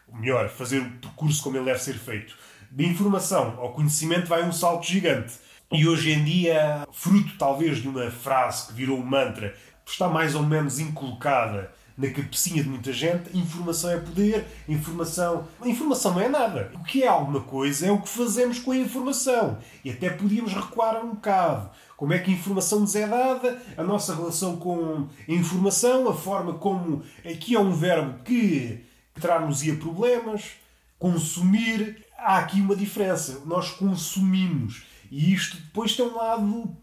ou 0.07 0.17
melhor, 0.17 0.49
fazer 0.49 0.79
o 0.79 0.89
percurso 0.91 1.43
como 1.43 1.57
ele 1.57 1.65
deve 1.65 1.79
ser 1.79 1.95
feito, 1.95 2.35
de 2.71 2.85
informação 2.85 3.57
ao 3.59 3.73
conhecimento 3.73 4.27
vai 4.27 4.43
um 4.43 4.51
salto 4.51 4.87
gigante. 4.87 5.33
E 5.73 5.87
hoje 5.87 6.11
em 6.11 6.23
dia, 6.23 6.87
fruto 6.91 7.35
talvez 7.35 7.81
de 7.81 7.87
uma 7.87 8.11
frase 8.11 8.67
que 8.67 8.73
virou 8.73 8.99
um 8.99 9.03
mantra, 9.03 9.55
está 9.83 10.07
mais 10.07 10.35
ou 10.35 10.43
menos 10.43 10.77
inculcada 10.77 11.73
na 11.97 12.11
cabecinha 12.11 12.61
de 12.61 12.69
muita 12.69 12.93
gente, 12.93 13.35
informação 13.35 13.89
é 13.89 13.97
poder, 13.97 14.45
informação. 14.69 15.47
Informação 15.65 16.13
não 16.13 16.21
é 16.21 16.29
nada. 16.29 16.71
O 16.75 16.83
que 16.83 17.01
é 17.01 17.07
alguma 17.07 17.41
coisa 17.41 17.87
é 17.87 17.91
o 17.91 17.99
que 17.99 18.07
fazemos 18.07 18.59
com 18.59 18.71
a 18.71 18.77
informação. 18.77 19.57
E 19.83 19.89
até 19.89 20.11
podíamos 20.11 20.53
recuar 20.53 21.03
um 21.03 21.15
bocado. 21.15 21.71
Como 21.97 22.13
é 22.13 22.19
que 22.19 22.29
a 22.29 22.33
informação 22.35 22.79
nos 22.79 22.95
é 22.95 23.07
dada, 23.07 23.59
a 23.75 23.81
nossa 23.81 24.13
relação 24.15 24.57
com 24.57 25.07
a 25.27 25.31
informação, 25.31 26.07
a 26.07 26.13
forma 26.13 26.53
como. 26.53 27.01
Aqui 27.25 27.55
é 27.55 27.59
um 27.59 27.73
verbo 27.73 28.23
que 28.23 28.85
traz-nos 29.19 29.63
problemas, 29.79 30.51
consumir. 30.99 32.05
Há 32.15 32.37
aqui 32.37 32.61
uma 32.61 32.75
diferença. 32.75 33.41
Nós 33.45 33.71
consumimos 33.71 34.92
e 35.13 35.31
isto 35.31 35.57
depois 35.57 35.95
tem 35.95 36.07
um 36.07 36.15
lado 36.15 36.75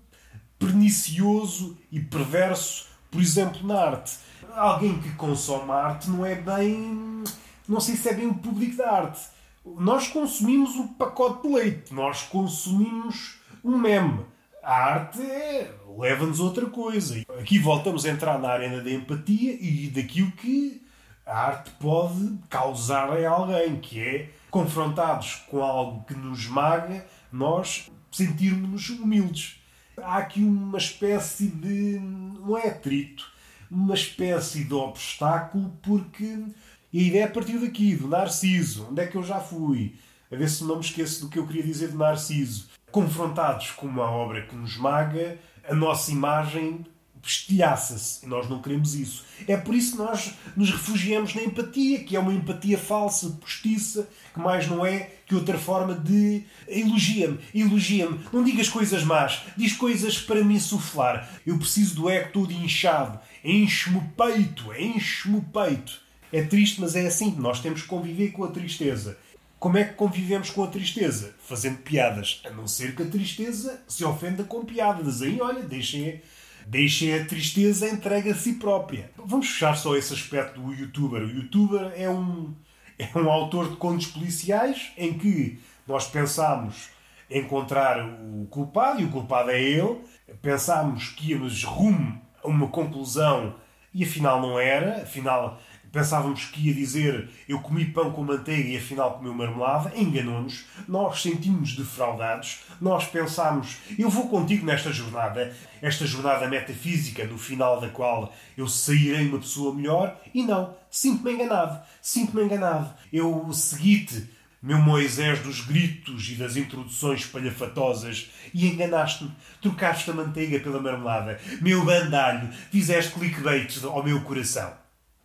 pernicioso 0.56 1.76
e 1.90 1.98
perverso, 1.98 2.86
por 3.10 3.20
exemplo, 3.20 3.66
na 3.66 3.74
arte. 3.74 4.18
Alguém 4.54 5.00
que 5.00 5.10
consome 5.14 5.72
arte 5.72 6.08
não 6.08 6.24
é 6.24 6.36
bem. 6.36 7.24
Não 7.68 7.80
sei 7.80 7.96
se 7.96 8.08
é 8.08 8.14
bem 8.14 8.28
o 8.28 8.34
público 8.34 8.76
da 8.76 8.88
arte. 8.88 9.20
Nós 9.66 10.06
consumimos 10.06 10.76
um 10.76 10.86
pacote 10.86 11.48
de 11.48 11.54
leite, 11.54 11.92
nós 11.92 12.22
consumimos 12.22 13.40
um 13.64 13.76
meme. 13.76 14.24
A 14.62 14.76
arte 14.76 15.20
é, 15.20 15.74
leva-nos 15.98 16.38
a 16.38 16.44
outra 16.44 16.66
coisa. 16.66 17.20
Aqui 17.36 17.58
voltamos 17.58 18.06
a 18.06 18.10
entrar 18.10 18.38
na 18.38 18.48
arena 18.48 18.80
da 18.80 18.92
empatia 18.92 19.58
e 19.60 19.88
daquilo 19.88 20.30
que 20.32 20.86
a 21.26 21.36
arte 21.36 21.70
pode 21.80 22.38
causar 22.48 23.10
a 23.10 23.28
alguém, 23.28 23.80
que 23.80 24.00
é, 24.00 24.30
confrontados 24.52 25.42
com 25.50 25.64
algo 25.64 26.04
que 26.04 26.14
nos 26.14 26.40
esmaga, 26.40 27.04
nós 27.32 27.90
sentirmos 28.10 28.88
humildes. 28.90 29.60
Há 29.96 30.18
aqui 30.18 30.40
uma 30.40 30.78
espécie 30.78 31.48
de. 31.48 31.98
não 31.98 32.56
é 32.56 32.68
atrito, 32.68 33.30
uma 33.70 33.94
espécie 33.94 34.64
de 34.64 34.74
obstáculo, 34.74 35.76
porque 35.82 36.44
e 36.92 37.00
a 37.00 37.02
ideia 37.02 37.22
é 37.22 37.26
a 37.26 37.30
partir 37.30 37.58
daqui, 37.58 37.94
do 37.94 38.08
Narciso. 38.08 38.88
Onde 38.90 39.02
é 39.02 39.06
que 39.06 39.16
eu 39.16 39.22
já 39.22 39.38
fui? 39.38 39.94
A 40.30 40.34
ver 40.34 40.48
se 40.48 40.64
não 40.64 40.76
me 40.76 40.80
esqueço 40.84 41.20
do 41.20 41.28
que 41.28 41.38
eu 41.38 41.46
queria 41.46 41.62
dizer 41.62 41.90
de 41.90 41.96
Narciso. 41.96 42.68
Confrontados 42.90 43.70
com 43.70 43.86
uma 43.86 44.10
obra 44.10 44.42
que 44.42 44.56
nos 44.56 44.76
maga, 44.76 45.38
a 45.68 45.74
nossa 45.74 46.10
imagem 46.10 46.84
estilhaça-se. 47.28 48.24
E 48.24 48.28
nós 48.28 48.48
não 48.48 48.62
queremos 48.62 48.94
isso. 48.94 49.24
É 49.46 49.56
por 49.56 49.74
isso 49.74 49.92
que 49.92 49.98
nós 49.98 50.32
nos 50.56 50.70
refugiamos 50.70 51.34
na 51.34 51.42
empatia, 51.42 52.04
que 52.04 52.16
é 52.16 52.20
uma 52.20 52.32
empatia 52.32 52.78
falsa, 52.78 53.30
postiça, 53.40 54.08
que 54.32 54.40
mais 54.40 54.66
não 54.66 54.84
é 54.84 55.10
que 55.26 55.34
outra 55.34 55.58
forma 55.58 55.94
de 55.94 56.44
elogia-me, 56.66 57.38
elogia-me. 57.54 58.20
Não 58.32 58.42
digas 58.42 58.68
coisas 58.68 59.04
más, 59.04 59.42
diz 59.56 59.72
coisas 59.74 60.18
para 60.18 60.44
me 60.44 60.54
insuflar. 60.54 61.28
Eu 61.46 61.58
preciso 61.58 61.94
do 61.94 62.10
ego 62.10 62.32
todo 62.32 62.52
inchado. 62.52 63.20
Enche-me 63.44 63.98
o 63.98 64.02
peito, 64.16 64.72
enche-me 64.74 65.38
o 65.38 65.42
peito. 65.42 66.00
É 66.32 66.42
triste, 66.42 66.80
mas 66.80 66.94
é 66.94 67.06
assim. 67.06 67.34
Nós 67.38 67.60
temos 67.60 67.82
que 67.82 67.88
conviver 67.88 68.30
com 68.32 68.44
a 68.44 68.48
tristeza. 68.48 69.16
Como 69.60 69.76
é 69.76 69.84
que 69.84 69.94
convivemos 69.94 70.48
com 70.50 70.64
a 70.64 70.68
tristeza? 70.68 71.34
Fazendo 71.46 71.78
piadas. 71.78 72.40
A 72.46 72.50
não 72.50 72.66
ser 72.66 72.94
que 72.96 73.02
a 73.02 73.06
tristeza 73.06 73.82
se 73.86 74.04
ofenda 74.04 74.42
com 74.42 74.64
piadas. 74.64 75.20
Aí, 75.20 75.38
olha, 75.40 75.62
deixem, 75.62 76.22
deixem 76.70 77.12
a 77.12 77.24
tristeza 77.24 77.88
entregue 77.88 78.30
a 78.30 78.34
si 78.34 78.52
própria. 78.52 79.10
Vamos 79.16 79.48
fechar 79.48 79.76
só 79.76 79.96
esse 79.96 80.14
aspecto 80.14 80.60
do 80.60 80.72
youtuber. 80.72 81.20
O 81.20 81.28
youtuber 81.28 81.92
é 81.96 82.08
um, 82.08 82.54
é 82.96 83.18
um 83.18 83.28
autor 83.28 83.70
de 83.70 83.76
contos 83.76 84.06
policiais 84.06 84.92
em 84.96 85.14
que 85.14 85.58
nós 85.84 86.06
pensamos 86.06 86.90
encontrar 87.28 88.00
o 88.06 88.46
culpado 88.48 89.00
e 89.00 89.04
o 89.04 89.10
culpado 89.10 89.50
é 89.50 89.60
ele. 89.60 89.98
Pensámos 90.40 91.08
que 91.08 91.32
íamos 91.32 91.64
rumo 91.64 92.22
a 92.42 92.46
uma 92.46 92.68
conclusão 92.68 93.56
e 93.92 94.04
afinal 94.04 94.40
não 94.40 94.56
era. 94.56 95.02
Afinal 95.02 95.60
Pensávamos 95.92 96.44
que 96.44 96.68
ia 96.68 96.74
dizer 96.74 97.28
eu 97.48 97.58
comi 97.60 97.84
pão 97.84 98.12
com 98.12 98.22
manteiga 98.22 98.68
e 98.68 98.76
afinal 98.76 99.14
comeu 99.14 99.34
marmelada. 99.34 99.92
Enganou-nos. 99.96 100.64
Nós 100.86 101.20
sentimos 101.20 101.74
defraudados. 101.74 102.60
Nós 102.80 103.06
pensámos 103.06 103.78
eu 103.98 104.08
vou 104.08 104.28
contigo 104.28 104.64
nesta 104.64 104.92
jornada, 104.92 105.54
esta 105.82 106.06
jornada 106.06 106.48
metafísica, 106.48 107.24
no 107.24 107.36
final 107.36 107.80
da 107.80 107.88
qual 107.88 108.32
eu 108.56 108.68
sairei 108.68 109.26
uma 109.28 109.38
pessoa 109.38 109.74
melhor. 109.74 110.16
E 110.32 110.44
não. 110.44 110.74
Sinto-me 110.88 111.32
enganado. 111.32 111.80
Sinto-me 112.00 112.44
enganado. 112.44 112.94
Eu 113.12 113.52
segui-te, 113.52 114.28
meu 114.62 114.78
Moisés 114.78 115.40
dos 115.40 115.62
gritos 115.62 116.30
e 116.30 116.34
das 116.34 116.56
introduções 116.56 117.26
palhafatosas, 117.26 118.30
e 118.54 118.68
enganaste-me. 118.68 119.32
Trocaste 119.60 120.10
a 120.10 120.14
manteiga 120.14 120.60
pela 120.60 120.80
marmelada. 120.80 121.40
Meu 121.60 121.84
bandalho, 121.84 122.48
fizeste 122.70 123.12
clickbait 123.12 123.82
ao 123.84 124.04
meu 124.04 124.20
coração. 124.20 124.79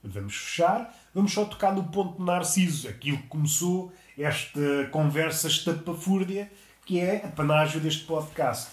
Vamos 0.08 0.36
fechar, 0.36 0.96
vamos 1.13 1.34
só 1.34 1.46
tocar 1.46 1.74
no 1.74 1.84
ponto 1.86 2.18
de 2.18 2.24
Narciso, 2.24 2.88
aquilo 2.88 3.18
que 3.18 3.28
começou 3.28 3.91
esta 4.18 4.88
conversa 4.91 5.48
estapafúrdia, 5.48 6.52
que 6.86 7.00
é 7.00 7.26
a 7.26 7.28
panágio 7.30 7.80
deste 7.80 8.04
podcast. 8.04 8.70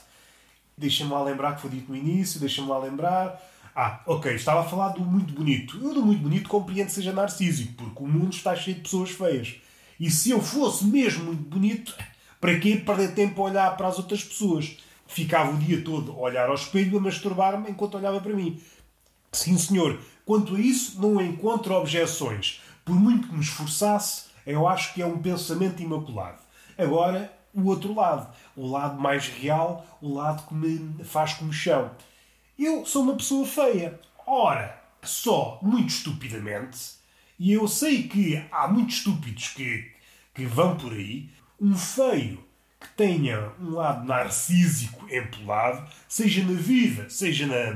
Deixa-me 0.77 1.11
lá 1.11 1.23
lembrar 1.23 1.55
que 1.55 1.63
foi 1.63 1.71
dito 1.71 1.91
no 1.91 1.97
início, 1.97 2.39
deixa-me 2.39 2.69
lá 2.69 2.79
lembrar. 2.79 3.41
Ah, 3.75 4.03
ok, 4.07 4.35
estava 4.35 4.61
a 4.61 4.65
falar 4.65 4.91
do 4.91 5.01
muito 5.01 5.33
bonito. 5.33 5.79
Eu 5.83 5.95
do 5.95 6.05
muito 6.05 6.21
bonito 6.21 6.49
compreendo 6.49 6.89
que 6.89 6.93
seja 6.93 7.13
narcísico, 7.13 7.73
porque 7.73 8.03
o 8.03 8.07
mundo 8.07 8.35
está 8.35 8.55
cheio 8.55 8.77
de 8.77 8.83
pessoas 8.83 9.11
feias. 9.11 9.57
E 9.99 10.11
se 10.11 10.31
eu 10.31 10.41
fosse 10.41 10.85
mesmo 10.85 11.25
muito 11.25 11.45
bonito, 11.45 11.97
para 12.39 12.59
que 12.59 12.77
perder 12.77 13.15
tempo 13.15 13.41
a 13.41 13.51
olhar 13.51 13.77
para 13.77 13.89
as 13.89 13.97
outras 13.97 14.23
pessoas? 14.23 14.77
Ficava 15.07 15.53
o 15.53 15.57
dia 15.57 15.83
todo 15.83 16.13
a 16.13 16.17
olhar 16.17 16.49
ao 16.49 16.55
espelho 16.55 16.99
a 16.99 17.01
masturbar-me 17.01 17.71
enquanto 17.71 17.97
olhava 17.97 18.21
para 18.21 18.35
mim. 18.35 18.61
Sim, 19.31 19.57
senhor, 19.57 19.99
Quanto 20.25 20.57
a 20.57 20.61
isso, 20.61 21.01
não 21.01 21.21
encontro 21.21 21.75
objeções. 21.75 22.61
Por 22.85 22.95
muito 22.95 23.29
que 23.29 23.35
me 23.35 23.41
esforçasse, 23.41 24.27
eu 24.47 24.67
acho 24.67 24.95
que 24.95 25.03
é 25.03 25.07
um 25.07 25.19
pensamento 25.19 25.83
imaculado. 25.83 26.39
Agora, 26.77 27.33
o 27.55 27.67
outro 27.67 27.95
lado, 27.95 28.33
o 28.57 28.67
lado 28.67 29.01
mais 29.01 29.29
real, 29.29 29.87
o 30.01 30.15
lado 30.15 30.47
que 30.47 30.55
me 30.55 31.05
faz 31.05 31.35
comichão. 31.35 31.91
Eu 32.59 32.85
sou 32.87 33.03
uma 33.03 33.15
pessoa 33.15 33.47
feia. 33.47 34.01
Ora, 34.27 34.81
só 35.03 35.59
muito 35.63 35.91
estupidamente, 35.91 36.95
e 37.39 37.53
eu 37.53 37.67
sei 37.67 38.05
que 38.05 38.45
há 38.51 38.69
muitos 38.69 38.97
estúpidos 38.97 39.49
que, 39.49 39.91
que 40.35 40.47
vão 40.47 40.77
por 40.77 40.93
aí, 40.93 41.29
um 41.61 41.77
feio 41.77 42.43
que 42.81 42.89
tenha 42.97 43.53
um 43.61 43.71
lado 43.71 44.07
narcísico 44.07 45.07
empolado, 45.13 45.89
seja 46.09 46.43
na 46.45 46.59
vida, 46.59 47.09
seja 47.09 47.47
na, 47.47 47.75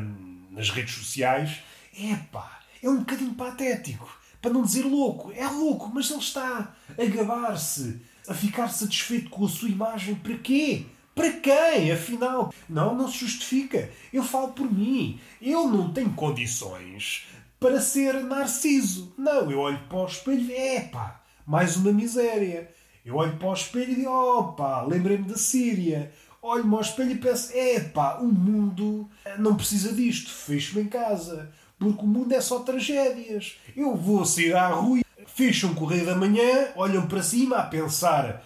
nas 0.50 0.70
redes 0.70 0.94
sociais, 0.94 1.60
Epá, 1.98 2.60
é 2.82 2.88
um 2.88 2.98
bocadinho 2.98 3.34
patético. 3.34 4.06
Para 4.40 4.52
não 4.52 4.62
dizer 4.62 4.84
louco. 4.84 5.32
É 5.32 5.46
louco, 5.48 5.90
mas 5.92 6.10
ele 6.10 6.20
está 6.20 6.74
a 6.96 7.04
gabar-se, 7.06 8.00
a 8.28 8.34
ficar 8.34 8.68
satisfeito 8.68 9.30
com 9.30 9.44
a 9.44 9.48
sua 9.48 9.68
imagem. 9.68 10.14
Para 10.14 10.36
quê? 10.38 10.86
Para 11.14 11.32
quem, 11.32 11.90
afinal? 11.90 12.52
Não, 12.68 12.94
não 12.94 13.10
se 13.10 13.18
justifica. 13.18 13.90
Eu 14.12 14.22
falo 14.22 14.52
por 14.52 14.70
mim. 14.70 15.18
Eu 15.40 15.66
não 15.66 15.90
tenho 15.92 16.12
condições 16.12 17.26
para 17.58 17.80
ser 17.80 18.22
narciso. 18.22 19.14
Não, 19.16 19.50
eu 19.50 19.58
olho 19.58 19.80
para 19.88 19.98
o 19.98 20.06
espelho 20.06 20.50
e 20.50 20.76
epá, 20.76 21.22
mais 21.46 21.76
uma 21.76 21.90
miséria. 21.90 22.70
Eu 23.04 23.16
olho 23.16 23.36
para 23.36 23.48
o 23.48 23.54
espelho 23.54 23.92
e 23.92 23.94
digo, 23.94 24.10
opa, 24.10 24.82
lembrei-me 24.82 25.24
da 25.24 25.36
Síria. 25.36 26.12
Olho-me 26.42 26.74
ao 26.74 26.80
espelho 26.80 27.12
e 27.12 27.18
penso, 27.18 27.56
epá, 27.56 28.18
o 28.18 28.26
mundo 28.26 29.08
não 29.38 29.56
precisa 29.56 29.92
disto, 29.92 30.30
fecho-me 30.30 30.82
em 30.82 30.86
casa. 30.86 31.52
Porque 31.78 32.02
o 32.02 32.08
mundo 32.08 32.32
é 32.32 32.40
só 32.40 32.60
tragédias. 32.60 33.56
Eu 33.76 33.94
vou 33.96 34.24
sair 34.24 34.54
à 34.54 34.68
rua, 34.68 35.02
fecham 35.26 35.70
um 35.70 35.74
correio 35.74 36.06
da 36.06 36.14
manhã, 36.14 36.68
olham 36.74 37.06
para 37.06 37.22
cima 37.22 37.56
a 37.56 37.66
pensar: 37.66 38.42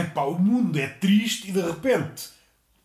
epá, 0.00 0.22
o 0.22 0.38
mundo 0.38 0.78
é 0.78 0.88
triste, 0.88 1.48
e 1.48 1.52
de 1.52 1.60
repente 1.60 2.30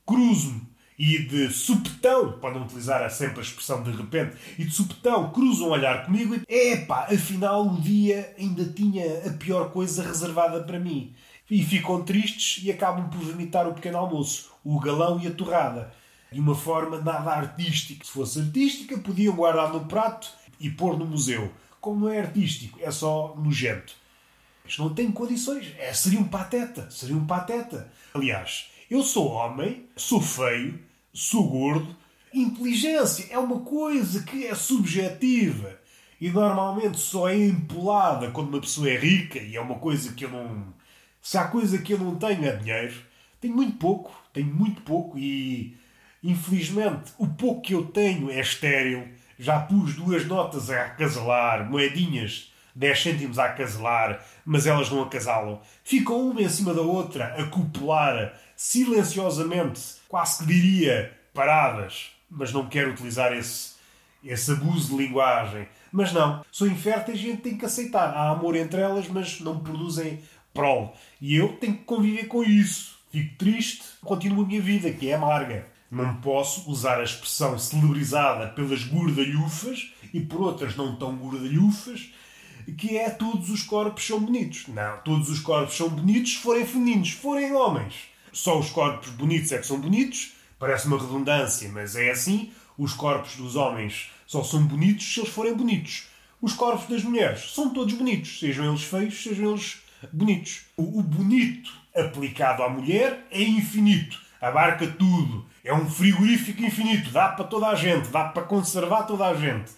cruzo-me 0.06 0.70
e 1.00 1.18
de 1.18 1.50
supetão, 1.50 2.34
podem 2.34 2.62
utilizar 2.62 3.10
sempre 3.10 3.40
a 3.40 3.44
expressão 3.44 3.82
de 3.82 3.90
repente, 3.92 4.36
e 4.58 4.66
de 4.66 4.72
supetão 4.72 5.32
cruzam 5.32 5.70
um 5.70 5.72
olhar 5.72 6.06
comigo 6.06 6.36
e 6.48 6.74
epá, 6.74 7.06
afinal 7.06 7.66
o 7.66 7.80
dia 7.80 8.36
ainda 8.38 8.66
tinha 8.66 9.26
a 9.26 9.32
pior 9.32 9.72
coisa 9.72 10.04
reservada 10.04 10.62
para 10.62 10.78
mim. 10.78 11.16
E 11.50 11.64
ficam 11.64 12.04
tristes 12.04 12.64
e 12.64 12.70
acabam 12.70 13.10
por 13.10 13.22
vomitar 13.22 13.68
o 13.68 13.74
pequeno 13.74 13.98
almoço, 13.98 14.52
o 14.64 14.78
galão 14.80 15.20
e 15.20 15.28
a 15.28 15.32
torrada 15.32 15.92
de 16.32 16.40
uma 16.40 16.56
forma 16.56 17.00
nada 17.02 17.32
artística. 17.32 18.06
Se 18.06 18.12
fosse 18.12 18.40
artística, 18.40 18.98
podiam 18.98 19.36
guardar 19.36 19.74
no 19.74 19.86
prato 19.86 20.32
e 20.60 20.70
pôr 20.70 20.98
no 20.98 21.06
museu. 21.06 21.52
Como 21.82 22.02
não 22.02 22.10
é 22.10 22.20
artístico, 22.20 22.80
é 22.82 22.92
só 22.92 23.36
nojento. 23.38 23.94
Mas 24.64 24.78
não 24.78 24.94
tem 24.94 25.12
condições. 25.12 25.74
É, 25.78 25.94
seria 25.94 26.20
um 26.20 26.28
pateta. 26.28 26.90
Seria 26.92 27.16
um 27.16 27.26
pateta. 27.26 27.92
Aliás, 28.14 28.68
eu 28.90 29.02
sou 29.04 29.30
homem, 29.30 29.86
sou 29.96 30.22
feio, 30.22 30.80
sou 31.14 31.48
gordo. 31.48 31.96
Inteligência 32.34 33.28
é 33.32 33.40
uma 33.40 33.62
coisa 33.62 34.24
que 34.24 34.46
é 34.46 34.54
subjetiva 34.54 35.80
e 36.22 36.30
normalmente 36.30 37.00
só 37.00 37.30
é 37.30 37.38
empolada 37.38 38.30
quando 38.32 38.50
uma 38.50 38.60
pessoa 38.60 38.90
é 38.90 38.98
rica 38.98 39.40
e 39.40 39.56
é 39.56 39.62
uma 39.62 39.76
coisa 39.76 40.14
que 40.14 40.26
eu 40.26 40.30
não. 40.30 40.74
Se 41.22 41.38
há 41.38 41.48
coisa 41.48 41.78
que 41.78 41.94
eu 41.94 41.98
não 41.98 42.16
tenho 42.16 42.46
é 42.46 42.56
dinheiro. 42.56 42.96
Tenho 43.40 43.56
muito 43.56 43.78
pouco, 43.78 44.12
tenho 44.34 44.54
muito 44.54 44.82
pouco 44.82 45.18
e 45.18 45.78
Infelizmente, 46.24 47.12
o 47.18 47.28
pouco 47.28 47.62
que 47.62 47.74
eu 47.74 47.86
tenho 47.86 48.30
é 48.30 48.40
estéril. 48.40 49.08
Já 49.38 49.60
pus 49.60 49.96
duas 49.96 50.26
notas 50.26 50.70
a 50.70 50.86
acasalar, 50.86 51.70
moedinhas, 51.70 52.52
10 52.76 53.02
cêntimos 53.02 53.40
a 53.40 53.46
acasalar, 53.46 54.26
mas 54.46 54.68
elas 54.68 54.90
não 54.90 55.04
acasalam. 55.04 55.62
Ficam 55.84 56.30
uma 56.30 56.42
em 56.42 56.50
cima 56.50 56.74
da 56.74 56.82
outra, 56.82 57.36
a 57.38 57.46
copular, 57.46 58.34
silenciosamente, 58.56 59.82
quase 60.08 60.40
que 60.40 60.46
diria 60.46 61.18
paradas. 61.34 62.12
Mas 62.30 62.52
não 62.52 62.68
quero 62.68 62.92
utilizar 62.92 63.34
esse, 63.34 63.76
esse 64.24 64.52
abuso 64.52 64.90
de 64.90 65.04
linguagem. 65.04 65.68
Mas 65.92 66.14
não, 66.14 66.44
são 66.52 66.68
inférteis 66.68 67.18
e 67.18 67.22
a 67.22 67.32
gente 67.32 67.42
tem 67.42 67.58
que 67.58 67.66
aceitar. 67.66 68.10
Há 68.10 68.30
amor 68.30 68.56
entre 68.56 68.82
elas, 68.82 69.08
mas 69.08 69.40
não 69.40 69.60
produzem 69.60 70.20
prole. 70.54 70.90
E 71.20 71.36
eu 71.36 71.54
tenho 71.54 71.78
que 71.78 71.84
conviver 71.84 72.26
com 72.26 72.44
isso. 72.44 73.00
Fico 73.12 73.38
triste, 73.38 73.84
continuo 74.02 74.44
a 74.44 74.48
minha 74.48 74.62
vida, 74.62 74.92
que 74.92 75.10
é 75.10 75.16
amarga. 75.16 75.66
Não 75.92 76.16
posso 76.18 76.70
usar 76.70 77.00
a 77.00 77.04
expressão 77.04 77.58
celebrizada 77.58 78.48
pelas 78.48 78.84
gordalhufas 78.84 79.92
e 80.14 80.20
por 80.20 80.42
outras 80.42 80.76
não 80.76 80.96
tão 80.96 81.16
gordalhufas 81.16 82.12
que 82.78 82.98
é 82.98 83.10
todos 83.10 83.50
os 83.50 83.64
corpos 83.64 84.06
são 84.06 84.20
bonitos. 84.20 84.68
Não, 84.68 84.98
todos 85.00 85.30
os 85.30 85.40
corpos 85.40 85.76
são 85.76 85.90
bonitos 85.90 86.34
se 86.34 86.38
forem 86.40 86.66
femininos, 86.66 87.10
se 87.10 87.16
forem 87.16 87.54
homens. 87.54 87.96
Só 88.32 88.60
os 88.60 88.70
corpos 88.70 89.10
bonitos 89.10 89.52
é 89.52 89.58
que 89.58 89.66
são 89.66 89.80
bonitos. 89.80 90.34
Parece 90.60 90.88
uma 90.88 91.00
redundância, 91.00 91.70
mas 91.70 91.96
é 91.96 92.12
assim. 92.12 92.52
Os 92.78 92.94
corpos 92.94 93.36
dos 93.36 93.56
homens 93.56 94.10
só 94.28 94.44
são 94.44 94.66
bonitos 94.66 95.14
se 95.14 95.20
eles 95.20 95.32
forem 95.32 95.54
bonitos. 95.54 96.08
Os 96.42 96.54
corpos 96.54 96.88
das 96.88 97.04
mulheres 97.04 97.54
são 97.54 97.74
todos 97.74 97.94
bonitos, 97.94 98.40
sejam 98.40 98.70
eles 98.70 98.84
feios, 98.84 99.22
sejam 99.22 99.52
eles 99.52 99.82
bonitos. 100.14 100.62
O, 100.78 101.00
o 101.00 101.04
bonito 101.04 101.74
aplicado 101.94 102.64
à 102.64 102.70
mulher 102.70 103.28
é 103.32 103.42
infinito, 103.42 104.18
abarca 104.40 104.88
tudo. 104.88 105.46
É 105.70 105.74
um 105.76 105.88
frigorífico 105.88 106.64
infinito, 106.64 107.12
dá 107.12 107.30
para 107.30 107.46
toda 107.46 107.68
a 107.68 107.76
gente, 107.76 108.10
dá 108.10 108.24
para 108.24 108.42
conservar 108.42 109.04
toda 109.04 109.28
a 109.28 109.36
gente. 109.36 109.70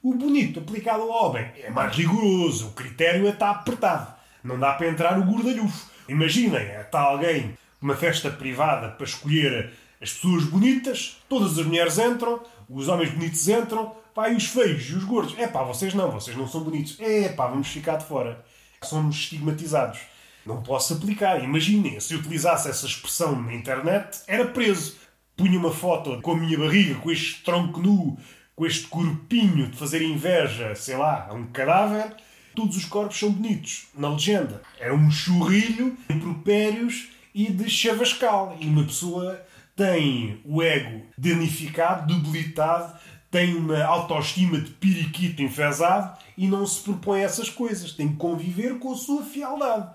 O 0.00 0.14
bonito 0.14 0.60
aplicado 0.60 1.02
ao 1.02 1.08
homem 1.08 1.44
é 1.56 1.68
mais 1.68 1.92
rigoroso, 1.96 2.68
o 2.68 2.70
critério 2.70 3.28
está 3.28 3.50
apertado. 3.50 4.14
Não 4.44 4.56
dá 4.56 4.74
para 4.74 4.86
entrar 4.86 5.18
o 5.18 5.24
gordalhufo. 5.24 5.90
Imaginem, 6.08 6.62
está 6.80 7.00
alguém 7.00 7.58
numa 7.82 7.96
festa 7.96 8.30
privada 8.30 8.90
para 8.90 9.04
escolher 9.04 9.72
as 10.00 10.12
pessoas 10.12 10.44
bonitas, 10.44 11.20
todas 11.28 11.58
as 11.58 11.66
mulheres 11.66 11.98
entram, 11.98 12.40
os 12.68 12.86
homens 12.86 13.10
bonitos 13.10 13.48
entram, 13.48 13.96
e 14.30 14.34
os 14.36 14.46
feios 14.46 14.88
e 14.88 14.94
os 14.94 15.02
gordos. 15.02 15.36
É 15.36 15.48
pá, 15.48 15.64
vocês 15.64 15.92
não, 15.94 16.12
vocês 16.12 16.36
não 16.36 16.46
são 16.46 16.62
bonitos. 16.62 16.96
É 17.00 17.28
pá, 17.28 17.48
vamos 17.48 17.66
ficar 17.66 17.96
de 17.96 18.04
fora. 18.04 18.44
Somos 18.84 19.16
estigmatizados. 19.16 19.98
Não 20.46 20.62
posso 20.62 20.94
aplicar. 20.94 21.42
Imaginem, 21.42 21.98
se 21.98 22.14
utilizasse 22.14 22.68
essa 22.70 22.86
expressão 22.86 23.42
na 23.42 23.52
internet, 23.52 24.20
era 24.28 24.44
preso. 24.44 25.09
Punha 25.40 25.58
uma 25.58 25.72
foto 25.72 26.20
com 26.20 26.32
a 26.32 26.36
minha 26.36 26.58
barriga, 26.58 26.96
com 26.96 27.10
este 27.10 27.42
tronco 27.42 27.80
nu, 27.80 28.18
com 28.54 28.66
este 28.66 28.86
corpinho 28.88 29.70
de 29.70 29.76
fazer 29.78 30.02
inveja, 30.02 30.74
sei 30.74 30.98
lá, 30.98 31.28
a 31.30 31.32
um 31.32 31.46
cadáver. 31.46 32.14
Todos 32.54 32.76
os 32.76 32.84
corpos 32.84 33.18
são 33.18 33.32
bonitos. 33.32 33.86
Na 33.96 34.10
legenda. 34.10 34.60
Era 34.78 34.94
um 34.94 35.10
churrilho, 35.10 35.96
impropérios 36.10 37.08
e 37.34 37.50
de 37.50 37.70
chavascal. 37.70 38.54
E 38.60 38.66
uma 38.66 38.84
pessoa 38.84 39.42
tem 39.74 40.42
o 40.44 40.62
ego 40.62 41.06
danificado, 41.16 42.14
debilitado, 42.14 42.98
tem 43.30 43.54
uma 43.54 43.82
autoestima 43.82 44.60
de 44.60 44.72
periquito 44.72 45.42
enfesado 45.42 46.18
e 46.36 46.46
não 46.48 46.66
se 46.66 46.82
propõe 46.82 47.22
essas 47.22 47.48
coisas. 47.48 47.92
Tem 47.92 48.08
que 48.08 48.16
conviver 48.16 48.78
com 48.78 48.92
a 48.92 48.96
sua 48.96 49.22
fialdade. 49.22 49.88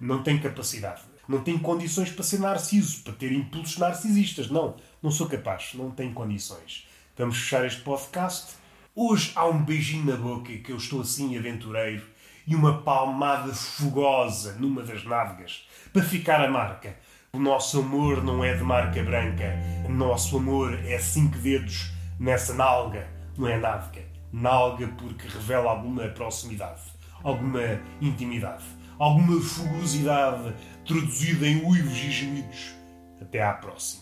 Não 0.00 0.22
tem 0.22 0.38
capacidade. 0.38 1.02
Não 1.28 1.40
tem 1.40 1.58
condições 1.58 2.10
para 2.10 2.22
ser 2.22 2.38
narciso, 2.38 3.02
para 3.02 3.14
ter 3.14 3.32
impulsos 3.32 3.78
narcisistas. 3.78 4.50
Não, 4.50 4.76
não 5.02 5.10
sou 5.10 5.26
capaz. 5.26 5.72
Não 5.74 5.90
tenho 5.90 6.12
condições. 6.12 6.86
Vamos 7.16 7.38
fechar 7.38 7.66
este 7.66 7.80
podcast. 7.82 8.54
Hoje 8.94 9.32
há 9.34 9.46
um 9.46 9.64
beijinho 9.64 10.04
na 10.04 10.16
boca 10.16 10.52
que 10.52 10.70
eu 10.70 10.76
estou 10.76 11.00
assim 11.00 11.36
aventureiro 11.36 12.06
e 12.46 12.54
uma 12.54 12.82
palmada 12.82 13.52
fogosa 13.52 14.54
numa 14.58 14.82
das 14.82 15.04
nádegas 15.04 15.66
para 15.92 16.02
ficar 16.02 16.44
a 16.44 16.50
marca. 16.50 16.96
O 17.32 17.38
nosso 17.38 17.80
amor 17.80 18.22
não 18.22 18.44
é 18.44 18.54
de 18.54 18.62
marca 18.62 19.02
branca. 19.02 19.54
O 19.86 19.90
nosso 19.90 20.36
amor 20.36 20.74
é 20.84 20.98
cinco 20.98 21.38
dedos 21.38 21.90
nessa 22.20 22.54
nalga. 22.54 23.08
Não 23.36 23.48
é 23.48 23.58
nádega. 23.58 24.06
Nalga 24.32 24.88
porque 24.88 25.28
revela 25.28 25.70
alguma 25.70 26.08
proximidade, 26.08 26.80
alguma 27.22 27.80
intimidade, 28.00 28.64
alguma 28.98 29.40
fugosidade 29.42 30.54
traduzida 30.86 31.46
em 31.46 31.62
uivos 31.64 31.98
e 31.98 32.10
gemidos. 32.10 32.74
Até 33.20 33.42
à 33.42 33.52
próxima. 33.52 34.01